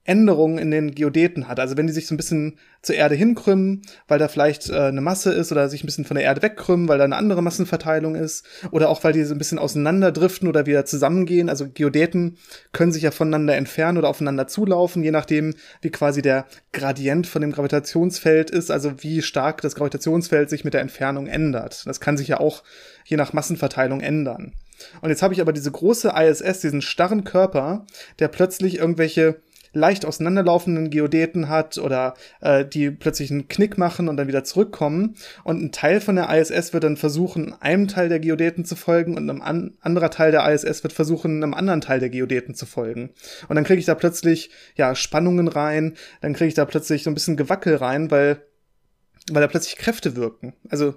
[0.05, 1.61] Änderungen in den Geodeten hat.
[1.61, 5.01] Also wenn die sich so ein bisschen zur Erde hinkrümmen, weil da vielleicht äh, eine
[5.01, 8.17] Masse ist oder sich ein bisschen von der Erde wegkrümmen, weil da eine andere Massenverteilung
[8.17, 11.49] ist oder auch weil die so ein bisschen auseinanderdriften oder wieder zusammengehen.
[11.49, 12.37] Also Geodeten
[12.73, 17.41] können sich ja voneinander entfernen oder aufeinander zulaufen, je nachdem, wie quasi der Gradient von
[17.41, 21.87] dem Gravitationsfeld ist, also wie stark das Gravitationsfeld sich mit der Entfernung ändert.
[21.87, 22.65] Das kann sich ja auch
[23.05, 24.55] je nach Massenverteilung ändern.
[25.01, 27.87] Und jetzt habe ich aber diese große ISS, diesen starren Körper,
[28.19, 29.41] der plötzlich irgendwelche
[29.73, 35.15] leicht auseinanderlaufenden Geodeten hat oder äh, die plötzlich einen Knick machen und dann wieder zurückkommen.
[35.45, 39.17] Und ein Teil von der ISS wird dann versuchen, einem Teil der Geodeten zu folgen
[39.17, 42.67] und ein an anderer Teil der ISS wird versuchen, einem anderen Teil der Geodeten zu
[42.67, 43.11] folgen.
[43.49, 47.11] Und dann kriege ich da plötzlich ja Spannungen rein, dann kriege ich da plötzlich so
[47.11, 48.43] ein bisschen Gewackel rein, weil
[49.31, 50.55] weil da plötzlich Kräfte wirken.
[50.69, 50.97] Also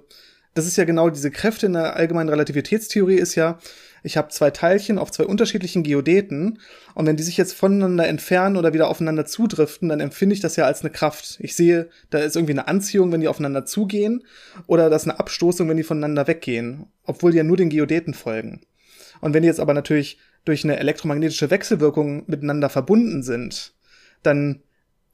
[0.56, 3.58] das ist ja genau diese Kräfte in der allgemeinen Relativitätstheorie ist ja,
[4.02, 6.60] ich habe zwei Teilchen auf zwei unterschiedlichen Geodeten
[6.94, 10.56] und wenn die sich jetzt voneinander entfernen oder wieder aufeinander zudriften, dann empfinde ich das
[10.56, 11.36] ja als eine Kraft.
[11.40, 14.24] Ich sehe, da ist irgendwie eine Anziehung, wenn die aufeinander zugehen
[14.66, 18.14] oder das ist eine Abstoßung, wenn die voneinander weggehen, obwohl die ja nur den Geodeten
[18.14, 18.62] folgen.
[19.20, 23.74] Und wenn die jetzt aber natürlich durch eine elektromagnetische Wechselwirkung miteinander verbunden sind,
[24.22, 24.62] dann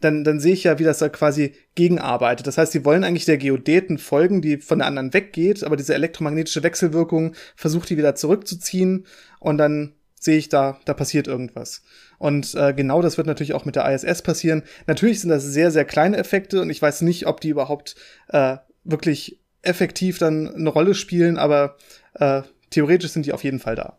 [0.05, 2.47] dann, dann sehe ich ja, wie das da quasi gegenarbeitet.
[2.47, 5.95] Das heißt, sie wollen eigentlich der Geodeten folgen, die von der anderen weggeht, aber diese
[5.95, 9.07] elektromagnetische Wechselwirkung versucht die wieder zurückzuziehen
[9.41, 11.83] und dann sehe ich da, da passiert irgendwas.
[12.19, 14.63] Und äh, genau das wird natürlich auch mit der ISS passieren.
[14.87, 17.97] Natürlich sind das sehr, sehr kleine Effekte und ich weiß nicht, ob die überhaupt
[18.29, 21.77] äh, wirklich effektiv dann eine Rolle spielen, aber
[22.15, 23.99] äh, theoretisch sind die auf jeden Fall da.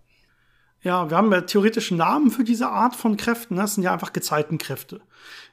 [0.81, 3.55] Ja, wir haben ja theoretischen Namen für diese Art von Kräften.
[3.55, 5.01] Das sind ja einfach Gezeitenkräfte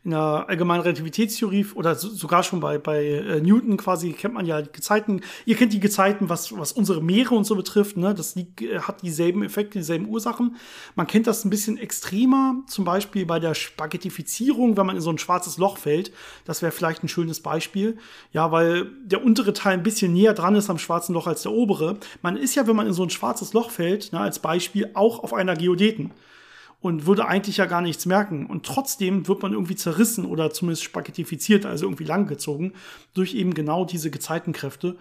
[0.03, 4.47] in der allgemeinen Relativitätstheorie oder so, sogar schon bei, bei äh, Newton quasi kennt man
[4.47, 5.21] ja die Gezeiten.
[5.45, 7.99] Ihr kennt die Gezeiten, was, was unsere Meere und so betrifft.
[7.99, 8.14] Ne?
[8.14, 10.57] Das liegt, äh, hat dieselben Effekte, dieselben Ursachen.
[10.95, 15.11] Man kennt das ein bisschen extremer, zum Beispiel bei der Spaghettifizierung, wenn man in so
[15.11, 16.12] ein schwarzes Loch fällt.
[16.47, 17.99] Das wäre vielleicht ein schönes Beispiel.
[18.33, 21.53] Ja, weil der untere Teil ein bisschen näher dran ist am schwarzen Loch als der
[21.53, 21.99] obere.
[22.23, 25.23] Man ist ja, wenn man in so ein schwarzes Loch fällt, ne, als Beispiel auch
[25.23, 26.12] auf einer Geodeten
[26.81, 28.47] und würde eigentlich ja gar nichts merken.
[28.47, 32.72] Und trotzdem wird man irgendwie zerrissen oder zumindest spaghettifiziert, also irgendwie langgezogen,
[33.14, 34.97] durch eben genau diese Gezeitenkräfte.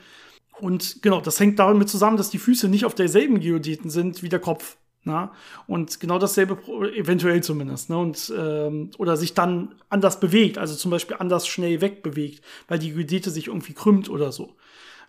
[0.59, 4.29] Und genau, das hängt damit zusammen, dass die Füße nicht auf derselben Geodeten sind wie
[4.29, 4.77] der Kopf.
[5.05, 5.31] Na?
[5.65, 6.57] Und genau dasselbe,
[6.93, 7.89] eventuell zumindest.
[7.89, 7.97] Ne?
[7.97, 12.91] Und, ähm, oder sich dann anders bewegt, also zum Beispiel anders schnell wegbewegt, weil die
[12.91, 14.57] Geodete sich irgendwie krümmt oder so.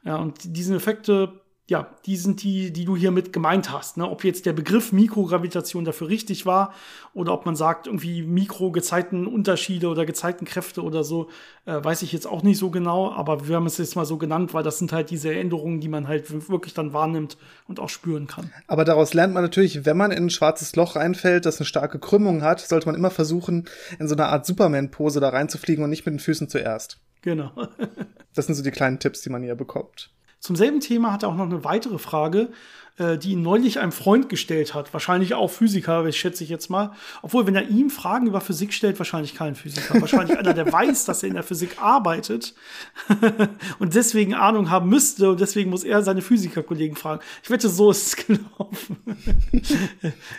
[0.05, 1.41] Ja, und diese Effekte
[1.71, 3.97] ja, die sind die, die du hier mit gemeint hast.
[3.97, 4.11] Ne?
[4.11, 6.75] Ob jetzt der Begriff Mikrogravitation dafür richtig war
[7.14, 11.29] oder ob man sagt, irgendwie Mikrogezeitenunterschiede oder Gezeitenkräfte oder so,
[11.66, 13.12] äh, weiß ich jetzt auch nicht so genau.
[13.12, 15.87] Aber wir haben es jetzt mal so genannt, weil das sind halt diese Änderungen, die
[15.87, 18.51] man halt wirklich dann wahrnimmt und auch spüren kann.
[18.66, 22.01] Aber daraus lernt man natürlich, wenn man in ein schwarzes Loch reinfällt, das eine starke
[22.01, 23.68] Krümmung hat, sollte man immer versuchen,
[24.01, 26.99] in so eine Art Superman-Pose da reinzufliegen und nicht mit den Füßen zuerst.
[27.23, 27.53] Genau.
[28.35, 30.11] das sind so die kleinen Tipps, die man hier bekommt.
[30.41, 32.51] Zum selben Thema hat er auch noch eine weitere Frage,
[33.01, 34.93] äh, die ihn neulich einem Freund gestellt hat.
[34.93, 36.93] Wahrscheinlich auch Physiker, schätze ich jetzt mal.
[37.22, 40.01] Obwohl, wenn er ihm Fragen über Physik stellt, wahrscheinlich kein Physiker.
[40.01, 42.55] Wahrscheinlich einer, der weiß, dass er in der Physik arbeitet
[43.78, 47.22] und deswegen Ahnung haben müsste und deswegen muss er seine Physikerkollegen fragen.
[47.43, 48.97] Ich wette, so ist es gelaufen.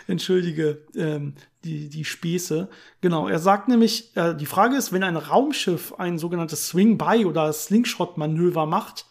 [0.06, 1.34] Entschuldige ähm,
[1.64, 2.68] die, die Späße.
[3.00, 7.52] Genau, er sagt nämlich, äh, die Frage ist, wenn ein Raumschiff ein sogenanntes Swing-By oder
[7.52, 9.06] Slingshot-Manöver macht,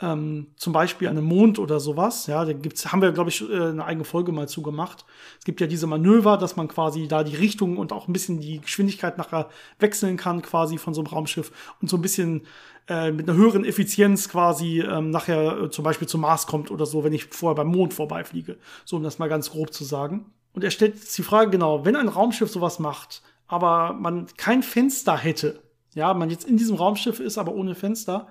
[0.00, 2.26] ähm, zum Beispiel an einem Mond oder sowas.
[2.26, 5.04] Ja, da gibt's, haben wir, glaube ich, äh, eine eigene Folge mal zugemacht.
[5.38, 8.40] Es gibt ja diese Manöver, dass man quasi da die Richtung und auch ein bisschen
[8.40, 12.46] die Geschwindigkeit nachher wechseln kann, quasi von so einem Raumschiff und so ein bisschen
[12.88, 16.86] äh, mit einer höheren Effizienz quasi ähm, nachher äh, zum Beispiel zum Mars kommt oder
[16.86, 18.58] so, wenn ich vorher beim Mond vorbeifliege.
[18.84, 20.26] So, um das mal ganz grob zu sagen.
[20.52, 25.16] Und er stellt die Frage, genau, wenn ein Raumschiff sowas macht, aber man kein Fenster
[25.16, 25.62] hätte,
[25.94, 28.28] ja, man jetzt in diesem Raumschiff ist, aber ohne Fenster,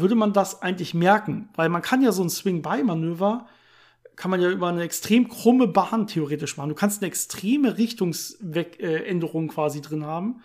[0.00, 1.48] würde man das eigentlich merken?
[1.54, 3.46] Weil man kann ja so ein Swing-by-Manöver,
[4.16, 6.70] kann man ja über eine extrem krumme Bahn theoretisch machen.
[6.70, 10.42] Du kannst eine extreme Richtungsänderung quasi drin haben.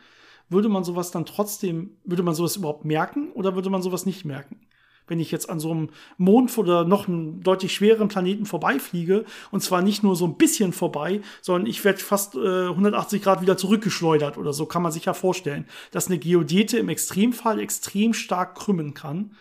[0.50, 4.26] Würde man sowas dann trotzdem, würde man sowas überhaupt merken oder würde man sowas nicht
[4.26, 4.62] merken?
[5.08, 9.26] Wenn ich jetzt an so einem Mond oder noch einem deutlich schwereren Planeten vorbeifliege.
[9.52, 13.42] Und zwar nicht nur so ein bisschen vorbei, sondern ich werde fast äh, 180 Grad
[13.42, 18.14] wieder zurückgeschleudert oder so, kann man sich ja vorstellen, dass eine Geodete im Extremfall extrem
[18.14, 19.36] stark krümmen kann.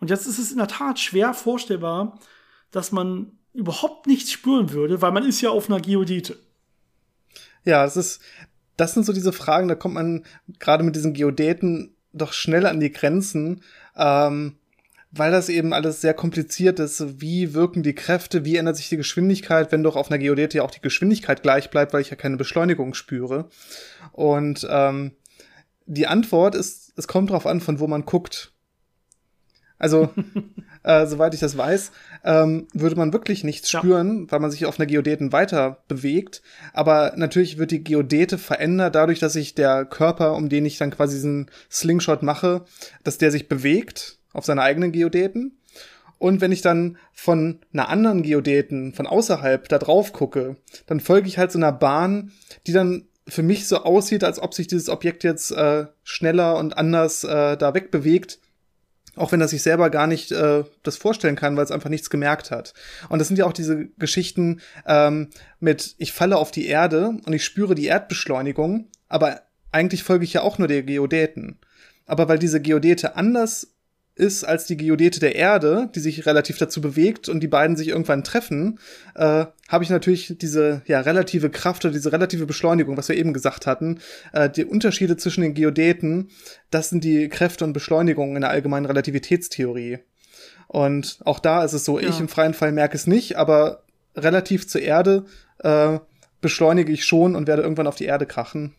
[0.00, 2.18] Und jetzt ist es in der Tat schwer vorstellbar,
[2.70, 6.38] dass man überhaupt nichts spüren würde, weil man ist ja auf einer Geodete.
[7.64, 8.20] Ja, es ist,
[8.76, 10.24] das sind so diese Fragen, da kommt man
[10.58, 13.62] gerade mit diesen Geodeten doch schnell an die Grenzen.
[13.96, 14.56] Ähm,
[15.12, 17.20] weil das eben alles sehr kompliziert ist.
[17.20, 18.44] Wie wirken die Kräfte?
[18.46, 21.70] Wie ändert sich die Geschwindigkeit, wenn doch auf einer Geodäte ja auch die Geschwindigkeit gleich
[21.70, 23.48] bleibt, weil ich ja keine Beschleunigung spüre?
[24.12, 25.12] Und ähm,
[25.84, 28.52] die Antwort ist, es kommt drauf an, von wo man guckt.
[29.78, 30.10] Also,
[30.82, 31.92] äh, soweit ich das weiß,
[32.24, 33.80] ähm, würde man wirklich nichts ja.
[33.80, 36.40] spüren, weil man sich auf einer Geodäten weiter bewegt.
[36.72, 40.90] Aber natürlich wird die Geodäte verändert dadurch, dass sich der Körper, um den ich dann
[40.90, 42.64] quasi diesen Slingshot mache,
[43.04, 45.58] dass der sich bewegt auf seine eigenen Geodäten.
[46.18, 50.56] Und wenn ich dann von einer anderen Geodäten von außerhalb da drauf gucke,
[50.86, 52.30] dann folge ich halt so einer Bahn,
[52.66, 56.76] die dann für mich so aussieht, als ob sich dieses Objekt jetzt äh, schneller und
[56.78, 58.38] anders äh, da wegbewegt,
[59.16, 62.08] auch wenn er sich selber gar nicht äh, das vorstellen kann, weil es einfach nichts
[62.08, 62.72] gemerkt hat.
[63.08, 65.28] Und das sind ja auch diese Geschichten ähm,
[65.60, 70.32] mit, ich falle auf die Erde und ich spüre die Erdbeschleunigung, aber eigentlich folge ich
[70.32, 71.58] ja auch nur der Geodäten.
[72.06, 73.71] Aber weil diese Geodäte anders
[74.14, 77.88] ist als die Geodete der Erde, die sich relativ dazu bewegt und die beiden sich
[77.88, 78.78] irgendwann treffen,
[79.14, 83.32] äh, habe ich natürlich diese ja relative Kraft oder diese relative Beschleunigung, was wir eben
[83.32, 84.00] gesagt hatten.
[84.32, 86.28] Äh, die Unterschiede zwischen den Geodeten,
[86.70, 90.00] das sind die Kräfte und Beschleunigungen in der allgemeinen Relativitätstheorie.
[90.68, 92.08] Und auch da ist es so, ja.
[92.08, 93.82] ich im freien Fall merke es nicht, aber
[94.14, 95.24] relativ zur Erde
[95.60, 95.98] äh,
[96.42, 98.74] beschleunige ich schon und werde irgendwann auf die Erde krachen.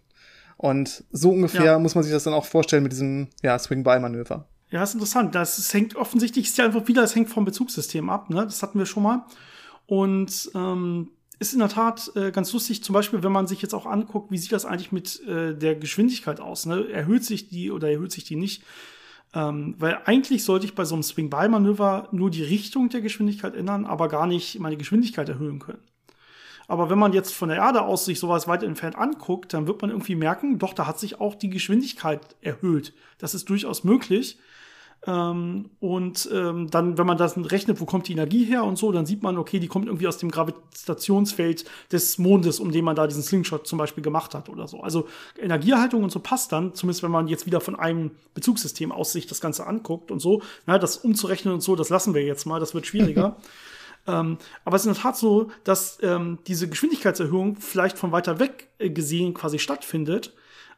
[0.58, 1.80] Und so ungefähr ja.
[1.80, 4.48] muss man sich das dann auch vorstellen mit diesem ja, Swing-By-Manöver.
[4.74, 5.36] Ja, ist interessant.
[5.36, 8.32] Das ist, hängt offensichtlich ist ja einfach wieder, es hängt vom Bezugssystem ab.
[8.32, 8.44] Ne?
[8.44, 9.24] Das hatten wir schon mal.
[9.86, 13.76] Und ähm, ist in der Tat äh, ganz lustig, zum Beispiel, wenn man sich jetzt
[13.76, 16.66] auch anguckt, wie sieht das eigentlich mit äh, der Geschwindigkeit aus?
[16.66, 16.90] Ne?
[16.90, 18.64] Erhöht sich die oder erhöht sich die nicht?
[19.36, 23.86] Ähm, weil eigentlich sollte ich bei so einem Swing-By-Manöver nur die Richtung der Geschwindigkeit ändern,
[23.86, 25.84] aber gar nicht meine Geschwindigkeit erhöhen können.
[26.68, 29.84] Aber wenn man jetzt von der Erde aus sich sowas weit entfernt anguckt, dann wird
[29.84, 32.96] man irgendwie merken, doch, da hat sich auch die Geschwindigkeit erhöht.
[33.20, 34.40] Das ist durchaus möglich.
[35.06, 38.92] Ähm, und ähm, dann, wenn man das rechnet, wo kommt die Energie her und so,
[38.92, 42.96] dann sieht man, okay, die kommt irgendwie aus dem Gravitationsfeld des Mondes, um den man
[42.96, 44.80] da diesen Slingshot zum Beispiel gemacht hat oder so.
[44.80, 49.12] Also Energieerhaltung und so passt dann, zumindest wenn man jetzt wieder von einem Bezugssystem aus
[49.12, 50.42] sich das Ganze anguckt und so.
[50.66, 53.38] Na, das umzurechnen und so, das lassen wir jetzt mal, das wird schwieriger.
[54.06, 58.38] Ähm, aber es ist in der Tat so, dass ähm, diese Geschwindigkeitserhöhung vielleicht von weiter
[58.38, 60.34] weg äh, gesehen quasi stattfindet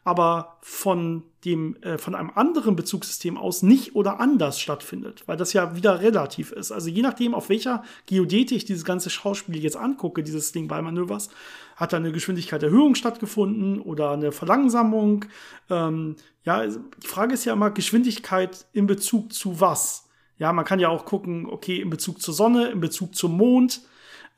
[0.06, 5.54] aber von dem, äh, von einem anderen Bezugssystem aus nicht oder anders stattfindet, weil das
[5.54, 6.72] ja wieder relativ ist.
[6.72, 10.82] Also je nachdem, auf welcher Geodäte ich dieses ganze Schauspiel jetzt angucke, dieses Ding bei
[10.82, 11.30] Manövers,
[11.76, 15.26] hat da eine Geschwindigkeitserhöhung stattgefunden oder eine Verlangsamung.
[15.70, 20.10] Ähm, ja, also die Frage ist ja immer Geschwindigkeit in Bezug zu was.
[20.38, 23.82] Ja, man kann ja auch gucken, okay, in Bezug zur Sonne, in Bezug zum Mond.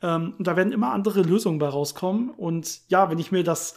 [0.02, 2.30] Ähm, und da werden immer andere Lösungen bei rauskommen.
[2.30, 3.74] Und ja, wenn ich mir das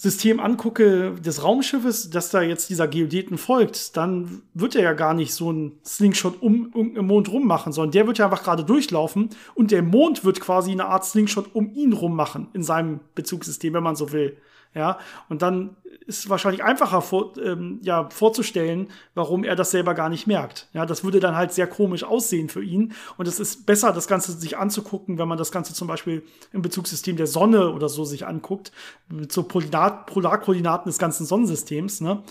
[0.00, 5.12] System angucke des Raumschiffes, das da jetzt dieser Geodeten folgt, dann wird er ja gar
[5.12, 9.30] nicht so einen Slingshot um irgendeinen Mond rummachen, sondern der wird ja einfach gerade durchlaufen
[9.56, 13.82] und der Mond wird quasi eine Art Slingshot um ihn rummachen in seinem Bezugssystem, wenn
[13.82, 14.36] man so will.
[14.74, 14.98] Ja,
[15.28, 20.08] und dann ist es wahrscheinlich einfacher vor, ähm, ja, vorzustellen, warum er das selber gar
[20.08, 20.68] nicht merkt.
[20.72, 22.92] Ja, das würde dann halt sehr komisch aussehen für ihn.
[23.16, 26.62] Und es ist besser, das Ganze sich anzugucken, wenn man das Ganze zum Beispiel im
[26.62, 28.72] Bezugssystem der Sonne oder so sich anguckt,
[29.08, 32.00] mit so Polarkoordinaten des ganzen Sonnensystems.
[32.00, 32.22] Ne?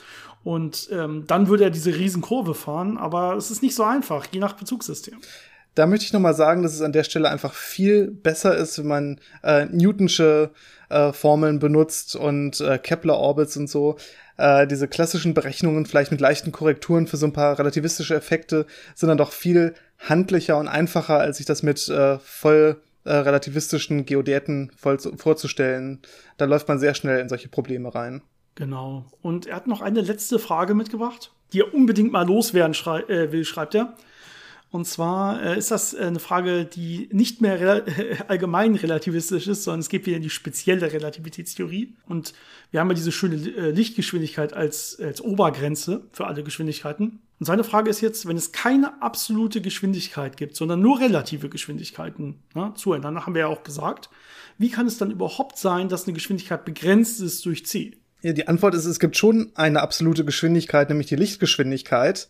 [0.43, 4.39] Und ähm, dann würde er diese Riesenkurve fahren, aber es ist nicht so einfach, je
[4.39, 5.17] nach Bezugssystem.
[5.75, 8.79] da möchte ich noch mal sagen, dass es an der Stelle einfach viel besser ist,
[8.79, 10.51] wenn man äh, Newtonsche
[10.89, 13.97] äh, Formeln benutzt und äh, Kepler-Orbits und so.
[14.37, 18.65] Äh, diese klassischen Berechnungen vielleicht mit leichten Korrekturen für so ein paar relativistische Effekte
[18.95, 24.05] sind dann doch viel handlicher und einfacher, als sich das mit äh, voll äh, relativistischen
[24.05, 26.01] Geodäten voll zu, vorzustellen.
[26.37, 28.21] Da läuft man sehr schnell in solche Probleme rein.
[28.55, 29.05] Genau.
[29.21, 33.31] Und er hat noch eine letzte Frage mitgebracht, die er unbedingt mal loswerden schrei äh,
[33.31, 33.95] will, schreibt er.
[34.69, 37.83] Und zwar äh, ist das äh, eine Frage, die nicht mehr re
[38.27, 41.95] allgemein relativistisch ist, sondern es geht wieder in die spezielle Relativitätstheorie.
[42.05, 42.33] Und
[42.71, 47.21] wir haben ja diese schöne äh, Lichtgeschwindigkeit als, als Obergrenze für alle Geschwindigkeiten.
[47.39, 52.43] Und seine Frage ist jetzt, wenn es keine absolute Geschwindigkeit gibt, sondern nur relative Geschwindigkeiten
[52.53, 54.09] ne, zueinander, haben wir ja auch gesagt,
[54.57, 57.97] wie kann es dann überhaupt sein, dass eine Geschwindigkeit begrenzt ist durch c?
[58.23, 62.27] Ja, die Antwort ist, es gibt schon eine absolute Geschwindigkeit, nämlich die Lichtgeschwindigkeit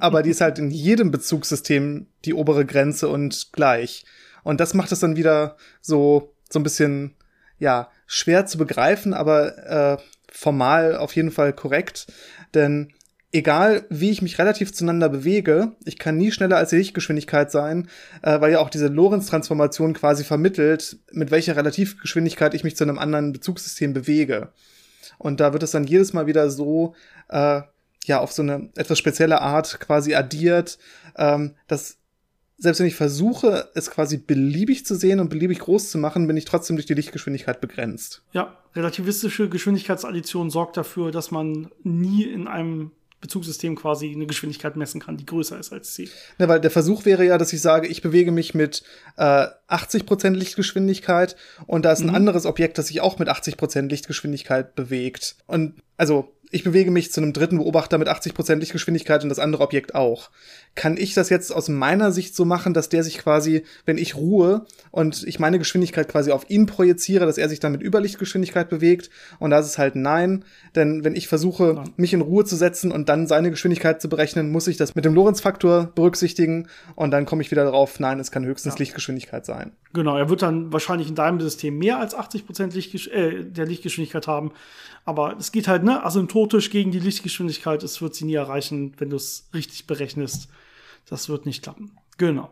[0.00, 4.04] aber die ist halt in jedem Bezugssystem die obere Grenze und gleich.
[4.42, 7.14] Und das macht es dann wieder so, so ein bisschen,
[7.58, 12.06] ja, schwer zu begreifen, aber äh, formal auf jeden Fall korrekt.
[12.54, 12.92] Denn
[13.32, 17.88] egal wie ich mich relativ zueinander bewege, ich kann nie schneller als die Lichtgeschwindigkeit sein,
[18.22, 22.98] äh, weil ja auch diese Lorentz-Transformation quasi vermittelt, mit welcher Relativgeschwindigkeit ich mich zu einem
[22.98, 24.52] anderen Bezugssystem bewege.
[25.18, 26.94] Und da wird es dann jedes Mal wieder so
[27.28, 27.62] äh,
[28.06, 30.78] ja auf so eine etwas spezielle Art quasi addiert,
[31.16, 31.98] ähm, dass
[32.56, 36.36] selbst wenn ich versuche, es quasi beliebig zu sehen und beliebig groß zu machen, bin
[36.36, 38.22] ich trotzdem durch die Lichtgeschwindigkeit begrenzt.
[38.32, 45.00] Ja, relativistische Geschwindigkeitsaddition sorgt dafür, dass man nie in einem Bezugssystem quasi eine Geschwindigkeit messen
[45.00, 46.10] kann, die größer ist als c.
[46.38, 48.82] Ja, weil der Versuch wäre ja, dass ich sage, ich bewege mich mit
[49.16, 51.34] äh, 80% Lichtgeschwindigkeit
[51.66, 52.16] und da ist ein mhm.
[52.16, 55.36] anderes Objekt, das sich auch mit 80% Lichtgeschwindigkeit bewegt.
[55.46, 59.64] Und also ich bewege mich zu einem dritten Beobachter mit 80% Lichtgeschwindigkeit und das andere
[59.64, 60.30] Objekt auch.
[60.76, 64.14] Kann ich das jetzt aus meiner Sicht so machen, dass der sich quasi, wenn ich
[64.14, 68.68] ruhe und ich meine Geschwindigkeit quasi auf ihn projiziere, dass er sich dann mit Überlichtgeschwindigkeit
[68.68, 69.10] bewegt?
[69.40, 70.44] Und da ist halt nein,
[70.76, 74.52] denn wenn ich versuche, mich in Ruhe zu setzen und dann seine Geschwindigkeit zu berechnen,
[74.52, 78.30] muss ich das mit dem Lorentz-Faktor berücksichtigen und dann komme ich wieder darauf, nein, es
[78.30, 78.78] kann höchstens ja.
[78.78, 79.72] Lichtgeschwindigkeit sein.
[79.92, 84.28] Genau, er wird dann wahrscheinlich in deinem System mehr als 80% Lichtgesch äh, der Lichtgeschwindigkeit
[84.28, 84.52] haben.
[85.04, 87.82] Aber es geht halt, ne, asymptotisch gegen die Lichtgeschwindigkeit.
[87.82, 90.48] Es wird sie nie erreichen, wenn du es richtig berechnest.
[91.08, 91.92] Das wird nicht klappen.
[92.18, 92.50] Genau.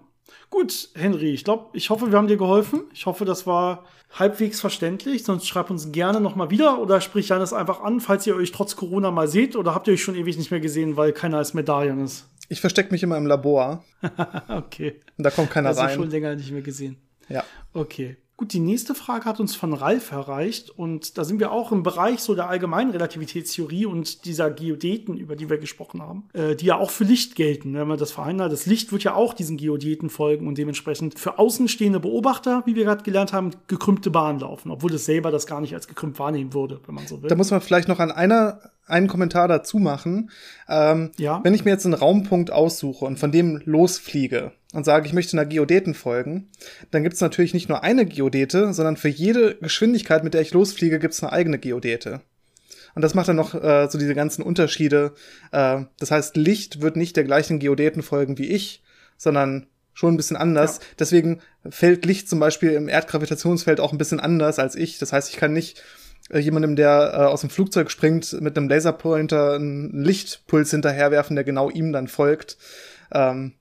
[0.51, 2.85] Gut, Henry, ich glaube, ich hoffe, wir haben dir geholfen.
[2.93, 5.25] Ich hoffe, das war halbwegs verständlich.
[5.25, 8.77] Sonst schreibt uns gerne nochmal wieder oder sprich Janis einfach an, falls ihr euch trotz
[8.77, 11.55] Corona mal seht oder habt ihr euch schon ewig nicht mehr gesehen, weil keiner als
[11.55, 12.29] Medaillen ist.
[12.49, 13.85] Ich verstecke mich immer im Labor.
[14.49, 15.01] okay.
[15.17, 15.95] Und da kommt keiner also rein.
[15.95, 16.97] schon länger nicht mehr gesehen.
[17.29, 17.45] Ja.
[17.73, 18.17] Okay.
[18.37, 21.83] Gut, die nächste Frage hat uns von Ralf erreicht und da sind wir auch im
[21.83, 26.67] Bereich so der allgemeinen Relativitätstheorie und dieser Geodeten, über die wir gesprochen haben, äh, die
[26.67, 28.51] ja auch für Licht gelten, wenn man das verhindert.
[28.51, 32.85] Das Licht wird ja auch diesen Geodeten folgen und dementsprechend für außenstehende Beobachter, wie wir
[32.85, 36.55] gerade gelernt haben, gekrümmte Bahn laufen, obwohl es selber das gar nicht als gekrümmt wahrnehmen
[36.55, 37.29] würde, wenn man so will.
[37.29, 38.61] Da muss man vielleicht noch an einer
[38.93, 40.31] einen Kommentar dazu machen.
[40.69, 41.41] Ähm, ja.
[41.43, 45.37] Wenn ich mir jetzt einen Raumpunkt aussuche und von dem losfliege und sage, ich möchte
[45.37, 46.51] einer Geodeten folgen,
[46.91, 50.53] dann gibt es natürlich nicht nur eine Geodete, sondern für jede Geschwindigkeit, mit der ich
[50.53, 52.21] losfliege, gibt es eine eigene Geodete.
[52.95, 55.15] Und das macht dann noch äh, so diese ganzen Unterschiede.
[55.51, 58.83] Äh, das heißt, Licht wird nicht der gleichen Geodeten folgen wie ich,
[59.17, 60.77] sondern schon ein bisschen anders.
[60.77, 60.85] Ja.
[60.99, 64.99] Deswegen fällt Licht zum Beispiel im Erdgravitationsfeld auch ein bisschen anders als ich.
[64.99, 65.83] Das heißt, ich kann nicht
[66.31, 71.71] jemandem, der äh, aus dem Flugzeug springt, mit einem Laserpointer einen Lichtpuls hinterherwerfen, der genau
[71.71, 72.57] ihm dann folgt.
[73.13, 73.55] Ähm,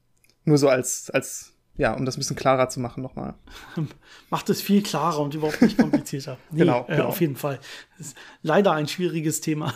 [0.46, 3.36] nur so als, als, ja, um das ein bisschen klarer zu machen nochmal.
[4.30, 6.38] Macht es viel klarer und überhaupt nicht komplizierter.
[6.52, 7.08] nee, genau, äh, genau.
[7.08, 7.60] Auf jeden Fall.
[7.98, 9.74] Das ist leider ein schwieriges Thema.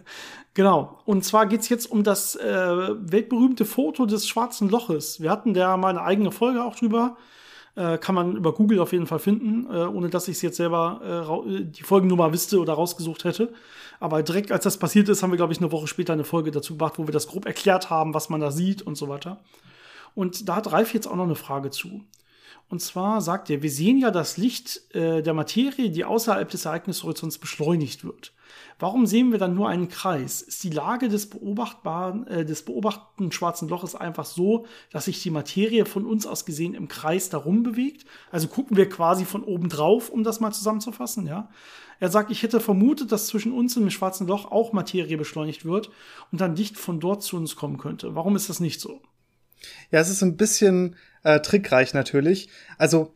[0.54, 0.98] genau.
[1.04, 5.20] Und zwar geht's jetzt um das äh, weltberühmte Foto des schwarzen Loches.
[5.20, 7.16] Wir hatten da mal eine eigene Folge auch drüber.
[7.74, 10.58] Äh, kann man über Google auf jeden Fall finden, äh, ohne dass ich es jetzt
[10.58, 13.52] selber äh, die Folgennummer wüsste oder rausgesucht hätte.
[13.98, 16.50] Aber direkt als das passiert ist, haben wir, glaube ich, eine Woche später eine Folge
[16.50, 19.40] dazu gemacht, wo wir das grob erklärt haben, was man da sieht und so weiter.
[20.14, 22.02] Und da hat Ralf jetzt auch noch eine Frage zu.
[22.72, 26.64] Und zwar sagt er, wir sehen ja das Licht äh, der Materie, die außerhalb des
[26.64, 28.32] Ereignishorizonts beschleunigt wird.
[28.78, 30.40] Warum sehen wir dann nur einen Kreis?
[30.40, 35.28] Ist die Lage des beobachtbaren, äh, des beobachteten schwarzen Loches einfach so, dass sich die
[35.28, 38.06] Materie von uns aus gesehen im Kreis darum bewegt?
[38.30, 41.50] Also gucken wir quasi von oben drauf, um das mal zusammenzufassen, ja?
[42.00, 45.66] Er sagt, ich hätte vermutet, dass zwischen uns und dem schwarzen Loch auch Materie beschleunigt
[45.66, 45.90] wird
[46.30, 48.14] und dann Licht von dort zu uns kommen könnte.
[48.14, 49.02] Warum ist das nicht so?
[49.90, 52.48] Ja, es ist ein bisschen äh, trickreich natürlich.
[52.78, 53.14] Also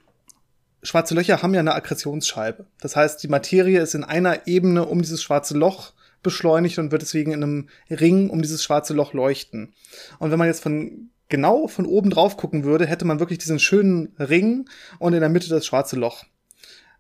[0.83, 2.67] schwarze Löcher haben ja eine Akkretionsscheibe.
[2.81, 5.93] Das heißt, die Materie ist in einer Ebene um dieses schwarze Loch
[6.23, 9.75] beschleunigt und wird deswegen in einem Ring um dieses schwarze Loch leuchten.
[10.19, 13.59] Und wenn man jetzt von genau von oben drauf gucken würde, hätte man wirklich diesen
[13.59, 16.25] schönen Ring und in der Mitte das schwarze Loch.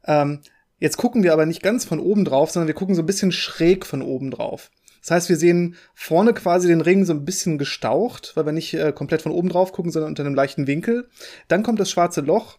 [0.04, 0.40] Ähm,
[0.78, 3.32] jetzt gucken wir aber nicht ganz von oben drauf, sondern wir gucken so ein bisschen
[3.32, 4.70] schräg von oben drauf.
[5.06, 8.74] Das heißt, wir sehen vorne quasi den Ring so ein bisschen gestaucht, weil wir nicht
[8.74, 11.08] äh, komplett von oben drauf gucken, sondern unter einem leichten Winkel.
[11.46, 12.58] Dann kommt das schwarze Loch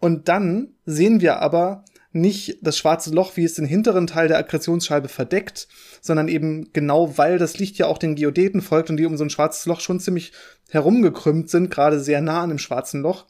[0.00, 4.38] und dann sehen wir aber nicht das schwarze Loch, wie es den hinteren Teil der
[4.38, 5.68] Akkretionsscheibe verdeckt,
[6.00, 9.24] sondern eben genau, weil das Licht ja auch den Geodeten folgt und die um so
[9.24, 10.32] ein schwarzes Loch schon ziemlich
[10.70, 13.26] herumgekrümmt sind, gerade sehr nah an dem schwarzen Loch,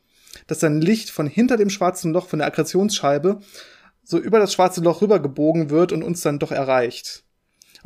[0.46, 3.40] dass dann Licht von hinter dem schwarzen Loch von der Akkretionsscheibe
[4.04, 7.25] so über das schwarze Loch rübergebogen wird und uns dann doch erreicht.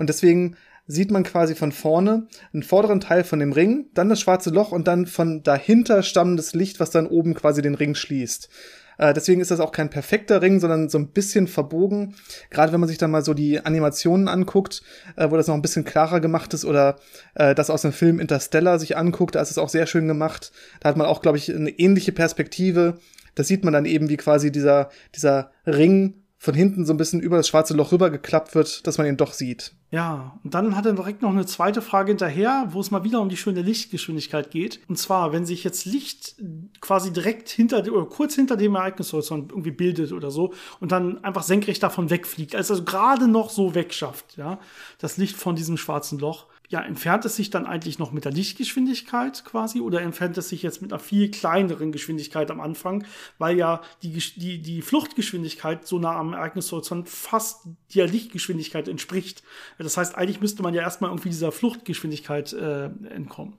[0.01, 4.19] Und deswegen sieht man quasi von vorne einen vorderen Teil von dem Ring, dann das
[4.19, 8.49] schwarze Loch und dann von dahinter stammendes Licht, was dann oben quasi den Ring schließt.
[8.97, 12.15] Äh, deswegen ist das auch kein perfekter Ring, sondern so ein bisschen verbogen.
[12.49, 14.81] Gerade wenn man sich dann mal so die Animationen anguckt,
[15.17, 16.97] äh, wo das noch ein bisschen klarer gemacht ist oder
[17.35, 20.51] äh, das aus dem Film Interstellar sich anguckt, da ist es auch sehr schön gemacht.
[20.81, 22.97] Da hat man auch, glaube ich, eine ähnliche Perspektive.
[23.35, 27.21] Da sieht man dann eben, wie quasi dieser, dieser Ring von hinten so ein bisschen
[27.21, 29.75] über das schwarze Loch rübergeklappt wird, dass man ihn doch sieht.
[29.91, 33.21] Ja, und dann hat er direkt noch eine zweite Frage hinterher, wo es mal wieder
[33.21, 34.81] um die schöne Lichtgeschwindigkeit geht.
[34.89, 36.37] Und zwar, wenn sich jetzt Licht
[36.81, 41.43] quasi direkt hinter oder kurz hinter dem Ereignishorizont irgendwie bildet oder so und dann einfach
[41.43, 44.59] senkrecht davon wegfliegt, also gerade noch so wegschafft, ja,
[44.99, 48.31] das Licht von diesem schwarzen Loch, ja, entfernt es sich dann eigentlich noch mit der
[48.31, 53.05] Lichtgeschwindigkeit quasi oder entfernt es sich jetzt mit einer viel kleineren Geschwindigkeit am Anfang,
[53.39, 59.43] weil ja die, die, die Fluchtgeschwindigkeit so nah am Ereignishorizont fast der Lichtgeschwindigkeit entspricht.
[59.79, 63.55] Das heißt, eigentlich müsste man ja erstmal irgendwie dieser Fluchtgeschwindigkeit äh, entkommen.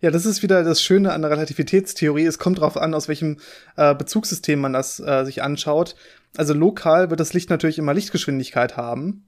[0.00, 2.24] Ja, das ist wieder das Schöne an der Relativitätstheorie.
[2.24, 3.40] Es kommt darauf an, aus welchem
[3.76, 5.96] äh, Bezugssystem man das äh, sich anschaut.
[6.34, 9.26] Also lokal wird das Licht natürlich immer Lichtgeschwindigkeit haben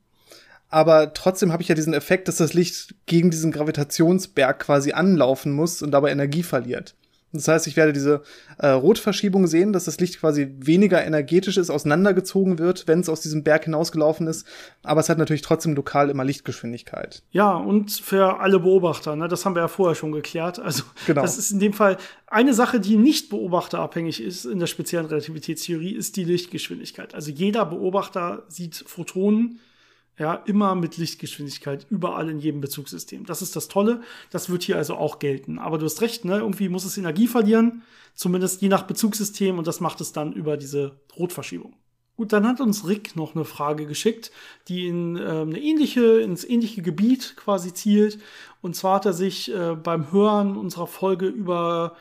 [0.68, 5.52] aber trotzdem habe ich ja diesen Effekt, dass das Licht gegen diesen Gravitationsberg quasi anlaufen
[5.52, 6.94] muss und dabei Energie verliert.
[7.32, 8.22] Das heißt, ich werde diese
[8.58, 13.20] äh, Rotverschiebung sehen, dass das Licht quasi weniger energetisch ist, auseinandergezogen wird, wenn es aus
[13.20, 14.46] diesem Berg hinausgelaufen ist.
[14.82, 17.22] Aber es hat natürlich trotzdem lokal immer Lichtgeschwindigkeit.
[17.30, 20.58] Ja, und für alle Beobachter, ne, das haben wir ja vorher schon geklärt.
[20.58, 21.22] Also genau.
[21.22, 25.92] das ist in dem Fall eine Sache, die nicht beobachterabhängig ist in der speziellen Relativitätstheorie,
[25.92, 27.14] ist die Lichtgeschwindigkeit.
[27.14, 29.60] Also jeder Beobachter sieht Photonen
[30.18, 33.26] ja, immer mit Lichtgeschwindigkeit, überall in jedem Bezugssystem.
[33.26, 34.00] Das ist das Tolle.
[34.30, 35.58] Das wird hier also auch gelten.
[35.58, 36.38] Aber du hast recht, ne?
[36.38, 37.82] Irgendwie muss es Energie verlieren,
[38.14, 41.74] zumindest je nach Bezugssystem, und das macht es dann über diese Rotverschiebung.
[42.16, 44.30] Gut, dann hat uns Rick noch eine Frage geschickt,
[44.68, 48.18] die in äh, eine ähnliche, ins ähnliche Gebiet quasi zielt.
[48.62, 51.94] Und zwar hat er sich äh, beim Hören unserer Folge über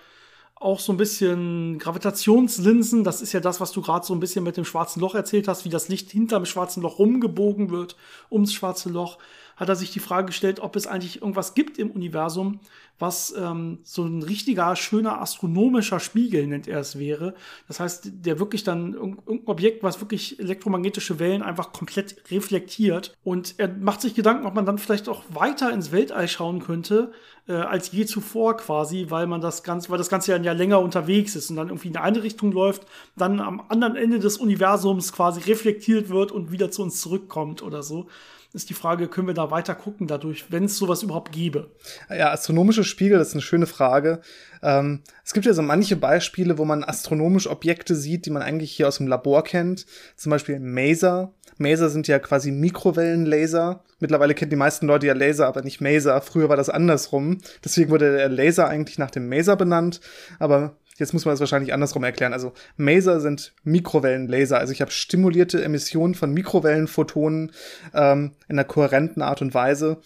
[0.55, 3.03] auch so ein bisschen Gravitationslinsen.
[3.03, 5.47] Das ist ja das, was du gerade so ein bisschen mit dem schwarzen Loch erzählt
[5.47, 7.95] hast, wie das Licht hinter dem schwarzen Loch rumgebogen wird
[8.31, 9.17] ums schwarze Loch.
[9.55, 12.59] Hat er sich die Frage gestellt, ob es eigentlich irgendwas gibt im Universum,
[12.99, 17.33] was ähm, so ein richtiger, schöner astronomischer Spiegel, nennt er es, wäre.
[17.67, 23.13] Das heißt, der wirklich dann irgendein Objekt, was wirklich elektromagnetische Wellen einfach komplett reflektiert.
[23.23, 27.11] Und er macht sich Gedanken, ob man dann vielleicht auch weiter ins Weltall schauen könnte,
[27.47, 31.35] äh, als je zuvor quasi, weil man das Ganze, weil das Ganze ja, länger unterwegs
[31.35, 32.85] ist und dann irgendwie in eine Richtung läuft,
[33.17, 37.83] dann am anderen Ende des Universums quasi reflektiert wird und wieder zu uns zurückkommt oder
[37.83, 38.07] so
[38.55, 41.71] ist die Frage, können wir da weiter gucken dadurch, wenn es sowas überhaupt gäbe?
[42.09, 44.21] Ja, astronomische Spiegel, das ist eine schöne Frage.
[44.63, 48.71] Ähm, es gibt ja so manche Beispiele, wo man astronomische Objekte sieht, die man eigentlich
[48.71, 49.85] hier aus dem Labor kennt.
[50.15, 51.33] Zum Beispiel Maser.
[51.57, 53.83] Maser sind ja quasi Mikrowellenlaser.
[53.99, 56.19] Mittlerweile kennen die meisten Leute ja Laser, aber nicht Maser.
[56.21, 57.37] Früher war das andersrum.
[57.63, 60.01] Deswegen wurde der Laser eigentlich nach dem Maser benannt.
[60.39, 62.33] Aber jetzt muss man das wahrscheinlich andersrum erklären.
[62.33, 64.57] Also Maser sind Mikrowellenlaser.
[64.57, 67.51] Also ich habe stimulierte Emissionen von Mikrowellenphotonen
[67.93, 70.01] ähm, in einer kohärenten Art und Weise.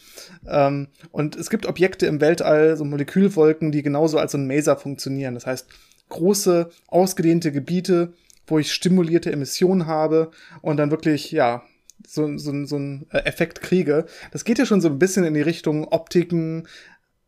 [0.47, 4.77] Ähm, und es gibt Objekte im Weltall, so Molekülwolken, die genauso als so ein Maser
[4.77, 5.35] funktionieren.
[5.35, 5.67] Das heißt,
[6.09, 8.13] große, ausgedehnte Gebiete,
[8.47, 10.31] wo ich stimulierte Emissionen habe
[10.61, 11.63] und dann wirklich, ja,
[12.07, 14.05] so, so, so ein Effekt kriege.
[14.31, 16.67] Das geht ja schon so ein bisschen in die Richtung Optiken,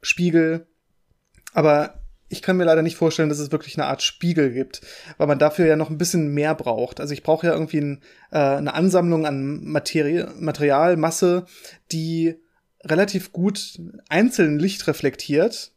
[0.02, 0.66] Spiegel.
[1.54, 2.01] Aber
[2.32, 4.82] ich kann mir leider nicht vorstellen, dass es wirklich eine Art Spiegel gibt,
[5.18, 7.02] weil man dafür ja noch ein bisschen mehr braucht.
[7.02, 8.02] Also ich brauche ja irgendwie ein,
[8.32, 11.46] äh, eine Ansammlung an Materi Materialmasse,
[11.92, 12.36] die
[12.86, 15.74] relativ gut einzeln Licht reflektiert.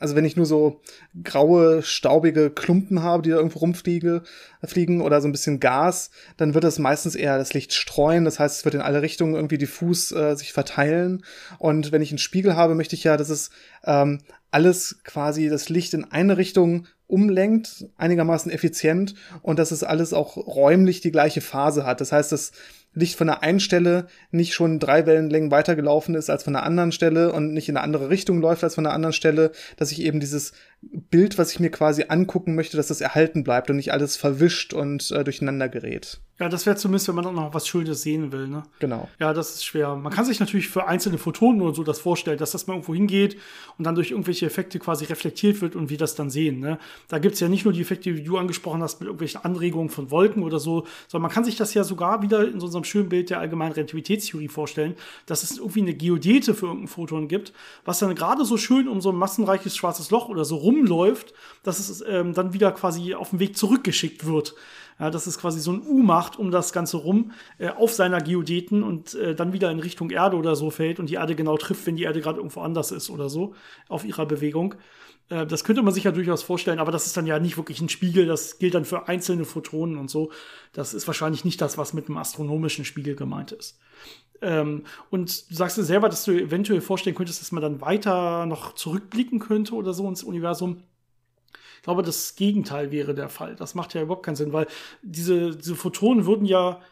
[0.00, 0.80] Also wenn ich nur so
[1.24, 4.22] graue, staubige Klumpen habe, die da irgendwo rumfliegen
[4.64, 8.24] fliegen oder so ein bisschen Gas, dann wird das meistens eher das Licht streuen.
[8.24, 11.24] Das heißt, es wird in alle Richtungen irgendwie diffus äh, sich verteilen.
[11.58, 13.50] Und wenn ich einen Spiegel habe, möchte ich ja, dass es
[13.84, 14.20] ähm,
[14.50, 20.36] alles quasi das Licht in eine Richtung umlenkt, einigermaßen effizient und dass es alles auch
[20.36, 22.00] räumlich die gleiche Phase hat.
[22.00, 22.52] Das heißt, das
[22.98, 26.92] Licht von der einen Stelle nicht schon drei Wellenlängen weitergelaufen ist als von der anderen
[26.92, 30.02] Stelle und nicht in eine andere Richtung läuft als von der anderen Stelle, dass ich
[30.02, 33.92] eben dieses Bild, was ich mir quasi angucken möchte, dass das erhalten bleibt und nicht
[33.92, 36.20] alles verwischt und äh, durcheinander gerät.
[36.38, 38.62] Ja, das wäre zumindest, wenn man auch noch was Schönes sehen will, ne?
[38.78, 39.08] Genau.
[39.18, 39.96] Ja, das ist schwer.
[39.96, 42.94] Man kann sich natürlich für einzelne Photonen oder so das vorstellen, dass das mal irgendwo
[42.94, 43.36] hingeht
[43.76, 46.78] und dann durch irgendwelche Effekte quasi reflektiert wird und wir das dann sehen, ne?
[47.08, 50.12] Da gibt's ja nicht nur die Effekte, die du angesprochen hast, mit irgendwelchen Anregungen von
[50.12, 53.08] Wolken oder so, sondern man kann sich das ja sogar wieder in so unserem schönen
[53.08, 54.94] Bild der allgemeinen Relativitätstheorie vorstellen,
[55.26, 57.52] dass es irgendwie eine Geodete für irgendein Photon gibt,
[57.84, 61.34] was dann gerade so schön um so ein massenreiches schwarzes Loch oder so rumläuft,
[61.64, 64.54] dass es ähm, dann wieder quasi auf dem Weg zurückgeschickt wird.
[64.98, 68.20] Ja, dass es quasi so ein U macht um das Ganze rum äh, auf seiner
[68.20, 71.56] Geodeten und äh, dann wieder in Richtung Erde oder so fällt und die Erde genau
[71.56, 73.54] trifft, wenn die Erde gerade irgendwo anders ist oder so
[73.88, 74.74] auf ihrer Bewegung.
[75.28, 77.80] Äh, das könnte man sich ja durchaus vorstellen, aber das ist dann ja nicht wirklich
[77.80, 78.26] ein Spiegel.
[78.26, 80.32] Das gilt dann für einzelne Photonen und so.
[80.72, 83.78] Das ist wahrscheinlich nicht das, was mit einem astronomischen Spiegel gemeint ist.
[84.40, 88.46] Ähm, und du sagst dir selber, dass du eventuell vorstellen könntest, dass man dann weiter
[88.46, 90.82] noch zurückblicken könnte oder so ins Universum.
[91.88, 93.56] Glaube, das Gegenteil wäre der Fall.
[93.56, 94.66] Das macht ja überhaupt keinen Sinn, weil
[95.00, 96.82] diese, diese Photonen würden ja,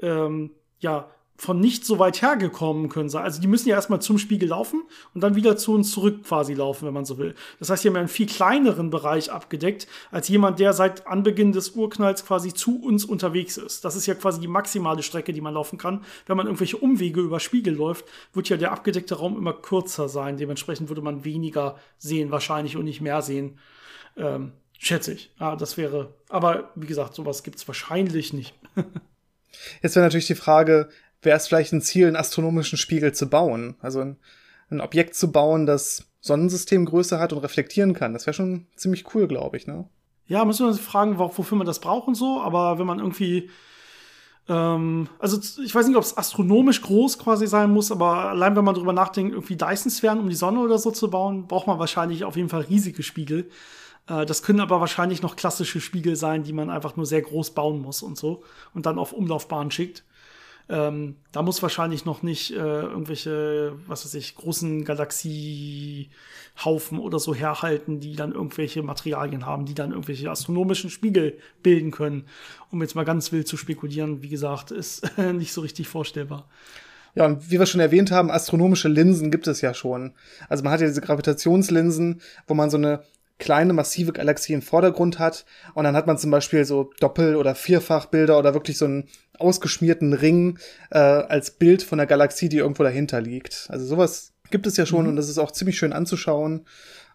[0.00, 3.22] ähm, ja von nicht so weit hergekommen können sein.
[3.22, 4.82] Also die müssen ja erstmal zum Spiegel laufen
[5.12, 7.34] und dann wieder zu uns zurück quasi laufen, wenn man so will.
[7.58, 11.52] Das heißt, die haben ja einen viel kleineren Bereich abgedeckt, als jemand, der seit Anbeginn
[11.52, 13.84] des Urknalls quasi zu uns unterwegs ist.
[13.84, 16.02] Das ist ja quasi die maximale Strecke, die man laufen kann.
[16.24, 20.38] Wenn man irgendwelche Umwege über Spiegel läuft, wird ja der abgedeckte Raum immer kürzer sein.
[20.38, 23.58] Dementsprechend würde man weniger sehen wahrscheinlich und nicht mehr sehen.
[24.16, 25.32] Ähm, schätze ich.
[25.38, 28.54] Ja, das wäre, aber wie gesagt, sowas gibt es wahrscheinlich nicht.
[29.82, 30.88] Jetzt wäre natürlich die Frage,
[31.22, 33.76] wäre es vielleicht ein Ziel, einen astronomischen Spiegel zu bauen?
[33.80, 34.16] Also ein,
[34.70, 38.12] ein Objekt zu bauen, das Sonnensystemgröße hat und reflektieren kann.
[38.12, 39.88] Das wäre schon ziemlich cool, glaube ich, ne?
[40.26, 43.48] Ja, müssen wir uns fragen, wofür man das braucht und so, aber wenn man irgendwie
[44.48, 48.64] ähm, also ich weiß nicht, ob es astronomisch groß quasi sein muss, aber allein wenn
[48.64, 52.24] man darüber nachdenkt, irgendwie Dyson-Sphären um die Sonne oder so zu bauen, braucht man wahrscheinlich
[52.24, 53.50] auf jeden Fall riesige Spiegel.
[54.08, 57.52] Äh, das können aber wahrscheinlich noch klassische Spiegel sein, die man einfach nur sehr groß
[57.52, 58.42] bauen muss und so
[58.74, 60.04] und dann auf Umlaufbahn schickt.
[60.68, 67.36] Ähm, da muss wahrscheinlich noch nicht äh, irgendwelche, was weiß ich, großen Galaxiehaufen oder so
[67.36, 72.24] herhalten, die dann irgendwelche Materialien haben, die dann irgendwelche astronomischen Spiegel bilden können.
[72.72, 76.48] Um jetzt mal ganz wild zu spekulieren, wie gesagt, ist nicht so richtig vorstellbar.
[77.14, 80.14] Ja, und wie wir schon erwähnt haben, astronomische Linsen gibt es ja schon.
[80.48, 83.04] Also man hat ja diese Gravitationslinsen, wo man so eine
[83.38, 85.44] kleine, massive Galaxie im Vordergrund hat.
[85.74, 89.08] Und dann hat man zum Beispiel so Doppel- oder Vierfachbilder oder wirklich so einen
[89.38, 90.58] ausgeschmierten Ring
[90.90, 93.66] äh, als Bild von der Galaxie, die irgendwo dahinter liegt.
[93.68, 95.10] Also sowas gibt es ja schon mhm.
[95.10, 96.66] und das ist auch ziemlich schön anzuschauen.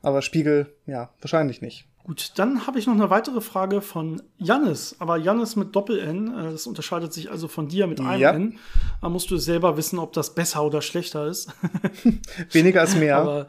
[0.02, 1.88] Aber Spiegel, ja, wahrscheinlich nicht.
[2.04, 6.52] Gut, dann habe ich noch eine weitere Frage von Jannis, aber Jannis mit Doppel-N, äh,
[6.52, 8.32] das unterscheidet sich also von dir mit einem ja.
[8.32, 8.58] N.
[9.02, 11.54] Da musst du selber wissen, ob das besser oder schlechter ist.
[12.52, 13.18] weniger ist mehr.
[13.18, 13.48] Aber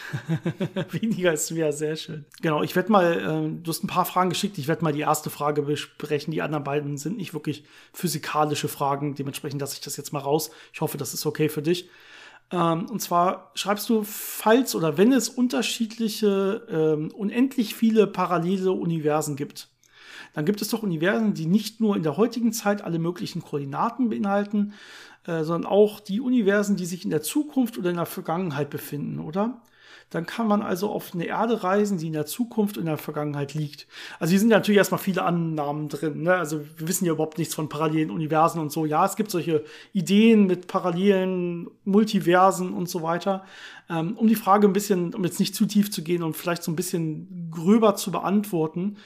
[0.90, 2.26] weniger ist mehr, sehr schön.
[2.42, 5.00] Genau, ich werde mal, äh, du hast ein paar Fragen geschickt, ich werde mal die
[5.00, 6.32] erste Frage besprechen.
[6.32, 7.64] Die anderen beiden sind nicht wirklich
[7.94, 10.50] physikalische Fragen, dementsprechend lasse ich das jetzt mal raus.
[10.74, 11.88] Ich hoffe, das ist okay für dich.
[12.52, 19.36] Ähm, und zwar schreibst du, falls oder wenn es unterschiedliche, ähm, unendlich viele parallele Universen
[19.36, 19.68] gibt,
[20.34, 24.10] dann gibt es doch Universen, die nicht nur in der heutigen Zeit alle möglichen Koordinaten
[24.10, 24.74] beinhalten,
[25.26, 29.18] äh, sondern auch die Universen, die sich in der Zukunft oder in der Vergangenheit befinden,
[29.20, 29.60] oder?
[30.10, 32.98] Dann kann man also auf eine Erde reisen, die in der Zukunft und in der
[32.98, 33.86] Vergangenheit liegt.
[34.18, 36.22] Also hier sind natürlich erstmal viele Annahmen drin.
[36.22, 36.34] Ne?
[36.34, 38.84] Also wir wissen ja überhaupt nichts von parallelen Universen und so.
[38.84, 43.44] Ja, es gibt solche Ideen mit parallelen Multiversen und so weiter.
[43.88, 46.64] Ähm, um die Frage ein bisschen, um jetzt nicht zu tief zu gehen und vielleicht
[46.64, 48.96] so ein bisschen gröber zu beantworten.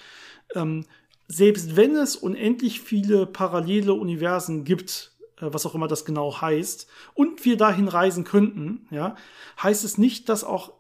[0.55, 0.87] Ähm,
[1.29, 6.89] selbst wenn es unendlich viele parallele Universen gibt, äh, was auch immer das genau heißt,
[7.13, 9.17] und wir dahin reisen könnten, ja,
[9.63, 10.73] heißt es nicht, dass auch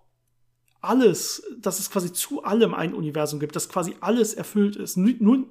[0.84, 4.96] alles, dass es quasi zu allem ein Universum gibt, dass quasi alles erfüllt ist.
[4.96, 5.44] Nur,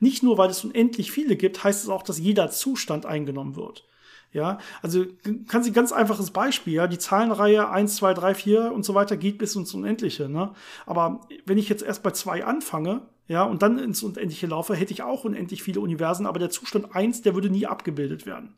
[0.00, 3.84] nicht nur, weil es unendlich viele gibt, heißt es auch, dass jeder Zustand eingenommen wird.
[4.32, 5.06] Ja, also
[5.48, 9.16] kann sie ganz einfaches Beispiel, ja, die Zahlenreihe 1, 2, 3, 4 und so weiter
[9.16, 10.52] geht bis ins Unendliche, ne?
[10.84, 14.92] Aber wenn ich jetzt erst bei 2 anfange, ja, und dann ins Unendliche laufe, hätte
[14.92, 18.54] ich auch unendlich viele Universen, aber der Zustand 1, der würde nie abgebildet werden.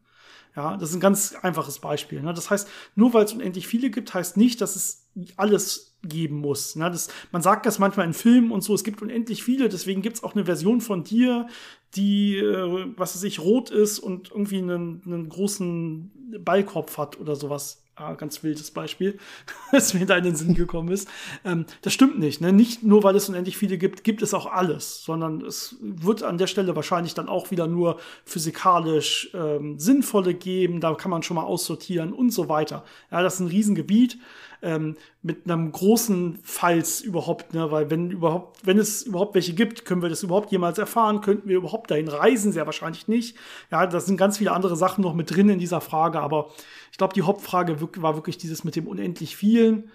[0.57, 2.21] Ja, das ist ein ganz einfaches Beispiel.
[2.21, 2.35] Ne?
[2.35, 6.77] Das heißt, nur weil es unendlich viele gibt, heißt nicht, dass es alles geben muss.
[6.77, 6.91] Ne?
[6.91, 10.17] Das, man sagt das manchmal in Filmen und so, es gibt unendlich viele, deswegen gibt
[10.17, 11.47] es auch eine Version von dir,
[11.95, 17.37] die, äh, was weiß ich, rot ist und irgendwie einen, einen großen Ballkopf hat oder
[17.37, 17.83] sowas.
[18.01, 19.19] Ah, ganz wildes Beispiel,
[19.73, 21.09] das mir da in den Sinn gekommen ist.
[21.45, 22.41] Ähm, das stimmt nicht.
[22.41, 22.53] Ne?
[22.53, 26.39] Nicht nur, weil es unendlich viele gibt, gibt es auch alles, sondern es wird an
[26.39, 30.81] der Stelle wahrscheinlich dann auch wieder nur physikalisch ähm, sinnvolle geben.
[30.81, 32.85] Da kann man schon mal aussortieren und so weiter.
[33.11, 34.19] Ja, das ist ein Riesengebiet
[34.63, 37.71] ähm, mit einem großen Falls überhaupt, ne?
[37.71, 41.21] weil wenn überhaupt, wenn es überhaupt welche gibt, können wir das überhaupt jemals erfahren?
[41.21, 42.53] Könnten wir überhaupt dahin reisen?
[42.53, 43.37] Sehr wahrscheinlich nicht.
[43.71, 46.51] Ja, das sind ganz viele andere Sachen noch mit drin in dieser Frage, aber
[46.91, 49.91] ich glaube, die Hauptfrage war wirklich dieses mit dem unendlich vielen.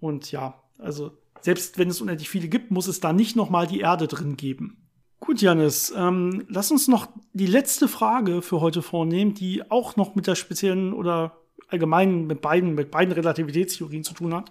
[0.00, 3.66] Und ja, also selbst wenn es unendlich viele gibt, muss es da nicht noch mal
[3.66, 4.78] die Erde drin geben.
[5.20, 10.16] Gut, Janis, ähm, lass uns noch die letzte Frage für heute vornehmen, die auch noch
[10.16, 14.50] mit der speziellen oder allgemein mit beiden, mit beiden Relativitätstheorien zu tun hat,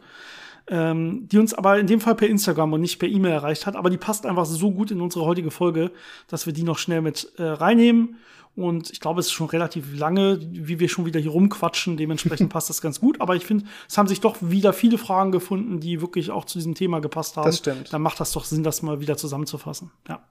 [0.67, 3.75] ähm, die uns aber in dem Fall per Instagram und nicht per E-Mail erreicht hat.
[3.75, 5.91] Aber die passt einfach so gut in unsere heutige Folge,
[6.27, 8.17] dass wir die noch schnell mit äh, reinnehmen.
[8.55, 11.95] Und ich glaube, es ist schon relativ lange, wie wir schon wieder hier rumquatschen.
[11.95, 13.21] Dementsprechend passt das ganz gut.
[13.21, 16.57] Aber ich finde, es haben sich doch wieder viele Fragen gefunden, die wirklich auch zu
[16.57, 17.45] diesem Thema gepasst haben.
[17.45, 17.93] Das stimmt.
[17.93, 19.91] Dann macht das doch Sinn, das mal wieder zusammenzufassen.
[20.09, 20.21] Ja.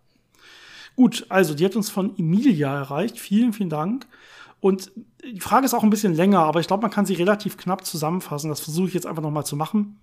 [0.96, 3.18] Gut, also die hat uns von Emilia erreicht.
[3.18, 4.06] Vielen, vielen Dank.
[4.60, 4.92] Und
[5.24, 7.84] die Frage ist auch ein bisschen länger, aber ich glaube, man kann sie relativ knapp
[7.84, 8.50] zusammenfassen.
[8.50, 10.00] Das versuche ich jetzt einfach noch mal zu machen.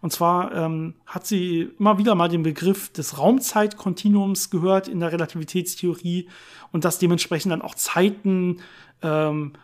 [0.00, 5.10] Und zwar ähm, hat sie immer wieder mal den Begriff des Raumzeitkontinuums gehört in der
[5.10, 6.28] Relativitätstheorie
[6.70, 8.60] und dass dementsprechend dann auch Zeiten,
[9.02, 9.54] ähm,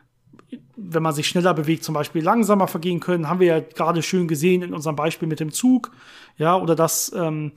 [0.77, 3.29] wenn man sich schneller bewegt, zum Beispiel langsamer vergehen können.
[3.29, 5.93] Haben wir ja gerade schön gesehen in unserem Beispiel mit dem Zug.
[6.37, 7.53] Ja, oder dass ähm,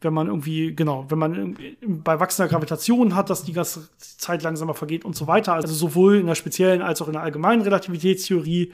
[0.00, 4.74] wenn man irgendwie, genau, wenn man bei wachsender Gravitation hat, dass die ganze Zeit langsamer
[4.74, 5.54] vergeht und so weiter.
[5.54, 8.72] Also sowohl in der speziellen als auch in der allgemeinen Relativitätstheorie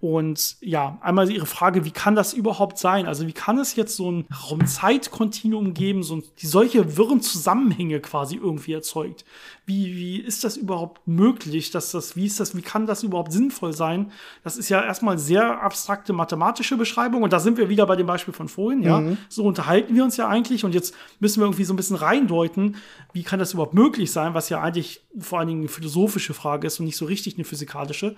[0.00, 3.06] und ja, einmal Ihre Frage, wie kann das überhaupt sein?
[3.06, 8.36] Also wie kann es jetzt so ein Raumzeitkontinuum geben, so die solche wirren Zusammenhänge quasi
[8.36, 9.24] irgendwie erzeugt?
[9.64, 11.70] Wie, wie ist das überhaupt möglich?
[11.70, 14.12] Dass das, wie ist das, wie kann das überhaupt sinnvoll sein?
[14.42, 18.06] Das ist ja erstmal sehr abstrakte mathematische Beschreibung und da sind wir wieder bei dem
[18.06, 19.00] Beispiel von vorhin, ja.
[19.00, 19.16] Mhm.
[19.30, 22.76] So unterhalten wir uns ja eigentlich und jetzt müssen wir irgendwie so ein bisschen reindeuten,
[23.14, 26.66] wie kann das überhaupt möglich sein, was ja eigentlich vor allen Dingen eine philosophische Frage
[26.66, 28.16] ist und nicht so richtig eine physikalische.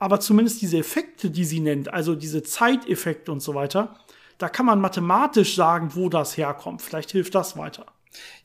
[0.00, 3.96] Aber zumindest diese Effekte, die sie nennt, also diese Zeiteffekte und so weiter,
[4.38, 6.82] da kann man mathematisch sagen, wo das herkommt.
[6.82, 7.86] Vielleicht hilft das weiter.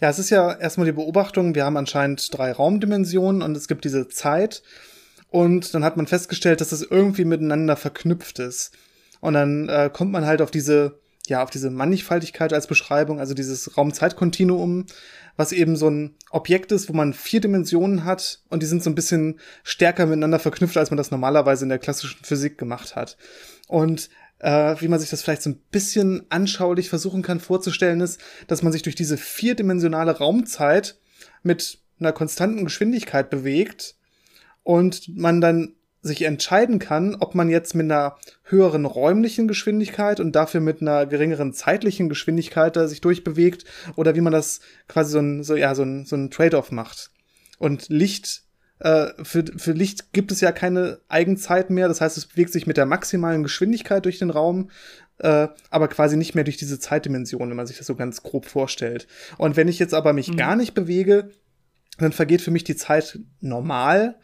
[0.01, 3.85] Ja, es ist ja erstmal die Beobachtung, wir haben anscheinend drei Raumdimensionen und es gibt
[3.85, 4.63] diese Zeit.
[5.29, 8.71] Und dann hat man festgestellt, dass das irgendwie miteinander verknüpft ist.
[9.19, 13.33] Und dann äh, kommt man halt auf diese, ja, auf diese Mannigfaltigkeit als Beschreibung, also
[13.33, 14.85] dieses Raumzeitkontinuum,
[15.37, 18.89] was eben so ein Objekt ist, wo man vier Dimensionen hat und die sind so
[18.89, 23.17] ein bisschen stärker miteinander verknüpft, als man das normalerweise in der klassischen Physik gemacht hat.
[23.67, 24.09] Und
[24.39, 28.61] äh, wie man sich das vielleicht so ein bisschen anschaulich versuchen kann vorzustellen, ist, dass
[28.61, 30.97] man sich durch diese vierdimensionale Raumzeit
[31.41, 33.95] mit einer konstanten Geschwindigkeit bewegt
[34.63, 35.73] und man dann
[36.03, 41.05] sich entscheiden kann, ob man jetzt mit einer höheren räumlichen Geschwindigkeit und dafür mit einer
[41.05, 43.63] geringeren zeitlichen Geschwindigkeit da sich durchbewegt
[43.95, 47.09] oder wie man das quasi so ein, so, ja, so ein, so ein Trade-off macht.
[47.57, 48.43] Und Licht
[48.79, 51.87] äh, für, für Licht gibt es ja keine Eigenzeit mehr.
[51.87, 54.69] Das heißt, es bewegt sich mit der maximalen Geschwindigkeit durch den Raum,
[55.19, 58.45] äh, aber quasi nicht mehr durch diese Zeitdimension, wenn man sich das so ganz grob
[58.45, 59.07] vorstellt.
[59.37, 60.37] Und wenn ich jetzt aber mich mhm.
[60.37, 61.29] gar nicht bewege,
[61.97, 64.19] dann vergeht für mich die Zeit normal.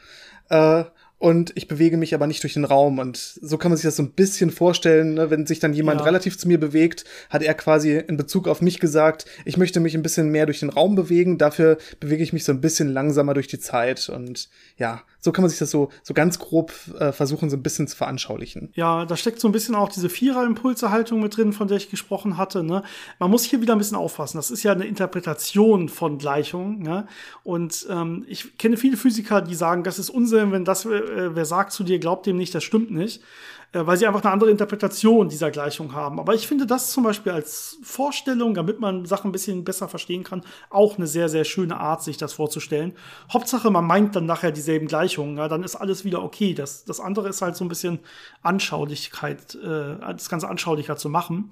[0.50, 0.84] Äh,
[1.20, 2.98] und ich bewege mich aber nicht durch den Raum.
[2.98, 5.30] Und so kann man sich das so ein bisschen vorstellen, ne?
[5.30, 6.06] wenn sich dann jemand ja.
[6.06, 9.96] relativ zu mir bewegt, hat er quasi in Bezug auf mich gesagt, ich möchte mich
[9.96, 13.34] ein bisschen mehr durch den Raum bewegen, dafür bewege ich mich so ein bisschen langsamer
[13.34, 14.08] durch die Zeit.
[14.08, 17.64] Und ja, so kann man sich das so, so ganz grob äh, versuchen, so ein
[17.64, 18.72] bisschen zu veranschaulichen.
[18.74, 22.38] Ja, da steckt so ein bisschen auch diese Vierer-Impulse-Haltung mit drin, von der ich gesprochen
[22.38, 22.64] hatte.
[22.64, 22.84] Ne?
[23.20, 24.38] Man muss hier wieder ein bisschen aufpassen.
[24.38, 26.80] Das ist ja eine Interpretation von Gleichungen.
[26.80, 27.06] Ne?
[27.44, 31.46] Und ähm, ich kenne viele Physiker, die sagen, das ist Unsinn, wenn das, äh, wer
[31.46, 33.22] sagt zu dir, glaubt dem nicht, das stimmt nicht.
[33.72, 36.20] Äh, weil sie einfach eine andere Interpretation dieser Gleichung haben.
[36.20, 40.24] Aber ich finde das zum Beispiel als Vorstellung, damit man Sachen ein bisschen besser verstehen
[40.24, 40.42] kann,
[40.72, 42.94] auch eine sehr, sehr schöne Art, sich das vorzustellen.
[43.32, 46.56] Hauptsache, man meint dann nachher dieselben Gleichungen, ja, dann ist alles wieder okay.
[46.56, 48.00] Das, das andere ist halt so ein bisschen
[48.42, 51.52] Anschaulichkeit, äh, das Ganze anschaulicher zu machen.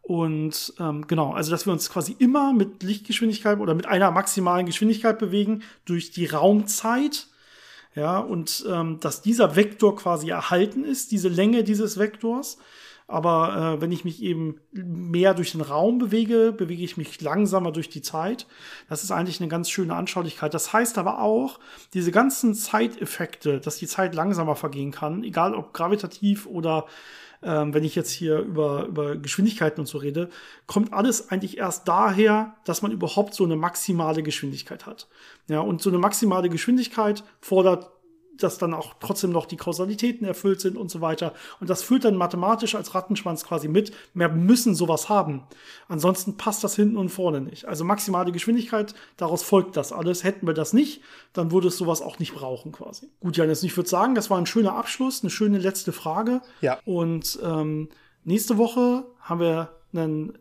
[0.00, 4.64] Und ähm, genau, also dass wir uns quasi immer mit Lichtgeschwindigkeit oder mit einer maximalen
[4.64, 7.26] Geschwindigkeit bewegen durch die Raumzeit
[7.94, 12.58] ja, und ähm, dass dieser Vektor quasi erhalten ist, diese Länge dieses Vektors.
[13.08, 17.72] Aber äh, wenn ich mich eben mehr durch den Raum bewege, bewege ich mich langsamer
[17.72, 18.46] durch die Zeit.
[18.88, 20.54] Das ist eigentlich eine ganz schöne Anschaulichkeit.
[20.54, 21.58] Das heißt aber auch,
[21.92, 26.86] diese ganzen Zeiteffekte, dass die Zeit langsamer vergehen kann, egal ob gravitativ oder
[27.42, 30.28] ähm, wenn ich jetzt hier über, über Geschwindigkeiten und so rede,
[30.66, 35.08] kommt alles eigentlich erst daher, dass man überhaupt so eine maximale Geschwindigkeit hat.
[35.48, 37.90] Ja, und so eine maximale Geschwindigkeit fordert
[38.42, 41.34] dass dann auch trotzdem noch die Kausalitäten erfüllt sind und so weiter.
[41.60, 43.92] Und das führt dann mathematisch als Rattenschwanz quasi mit.
[44.14, 45.44] Wir müssen sowas haben.
[45.88, 47.66] Ansonsten passt das hinten und vorne nicht.
[47.66, 50.24] Also maximale Geschwindigkeit, daraus folgt das alles.
[50.24, 51.02] Hätten wir das nicht,
[51.32, 53.08] dann würde es sowas auch nicht brauchen quasi.
[53.20, 56.42] Gut, Janis, ich würde sagen, das war ein schöner Abschluss, eine schöne letzte Frage.
[56.60, 56.78] Ja.
[56.84, 57.88] Und ähm,
[58.24, 60.32] nächste Woche haben wir ein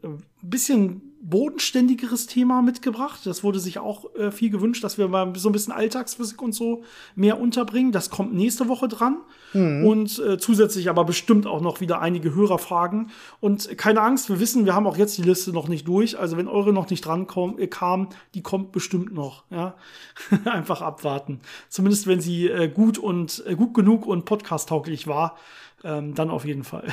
[0.42, 3.22] bisschen bodenständigeres Thema mitgebracht.
[3.26, 6.54] Das wurde sich auch äh, viel gewünscht, dass wir mal so ein bisschen Alltagsphysik und
[6.54, 6.84] so
[7.16, 7.92] mehr unterbringen.
[7.92, 9.18] Das kommt nächste Woche dran.
[9.54, 9.86] Mhm.
[9.86, 13.12] Und äh, zusätzlich aber bestimmt auch noch wieder einige Hörerfragen.
[13.42, 16.18] Und keine Angst, wir wissen, wir haben auch jetzt die Liste noch nicht durch.
[16.18, 17.28] Also wenn eure noch nicht dran
[17.58, 19.44] äh, kam, die kommt bestimmt noch.
[19.50, 19.76] Ja?
[20.46, 21.42] Einfach abwarten.
[21.68, 25.36] Zumindest wenn sie äh, gut und äh, gut genug und podcast-tauglich war
[25.84, 26.88] ähm, dann auf jeden Fall.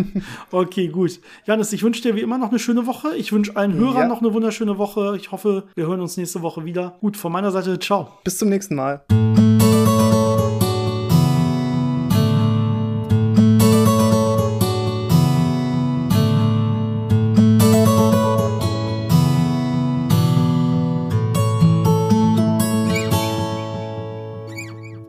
[0.50, 1.20] okay, gut.
[1.46, 3.16] Janis, ich wünsche dir wie immer noch eine schöne Woche.
[3.16, 4.08] Ich wünsche allen Hörern ja.
[4.08, 5.16] noch eine wunderschöne Woche.
[5.16, 6.96] Ich hoffe, wir hören uns nächste Woche wieder.
[7.00, 8.08] Gut, von meiner Seite, ciao.
[8.24, 9.04] Bis zum nächsten Mal.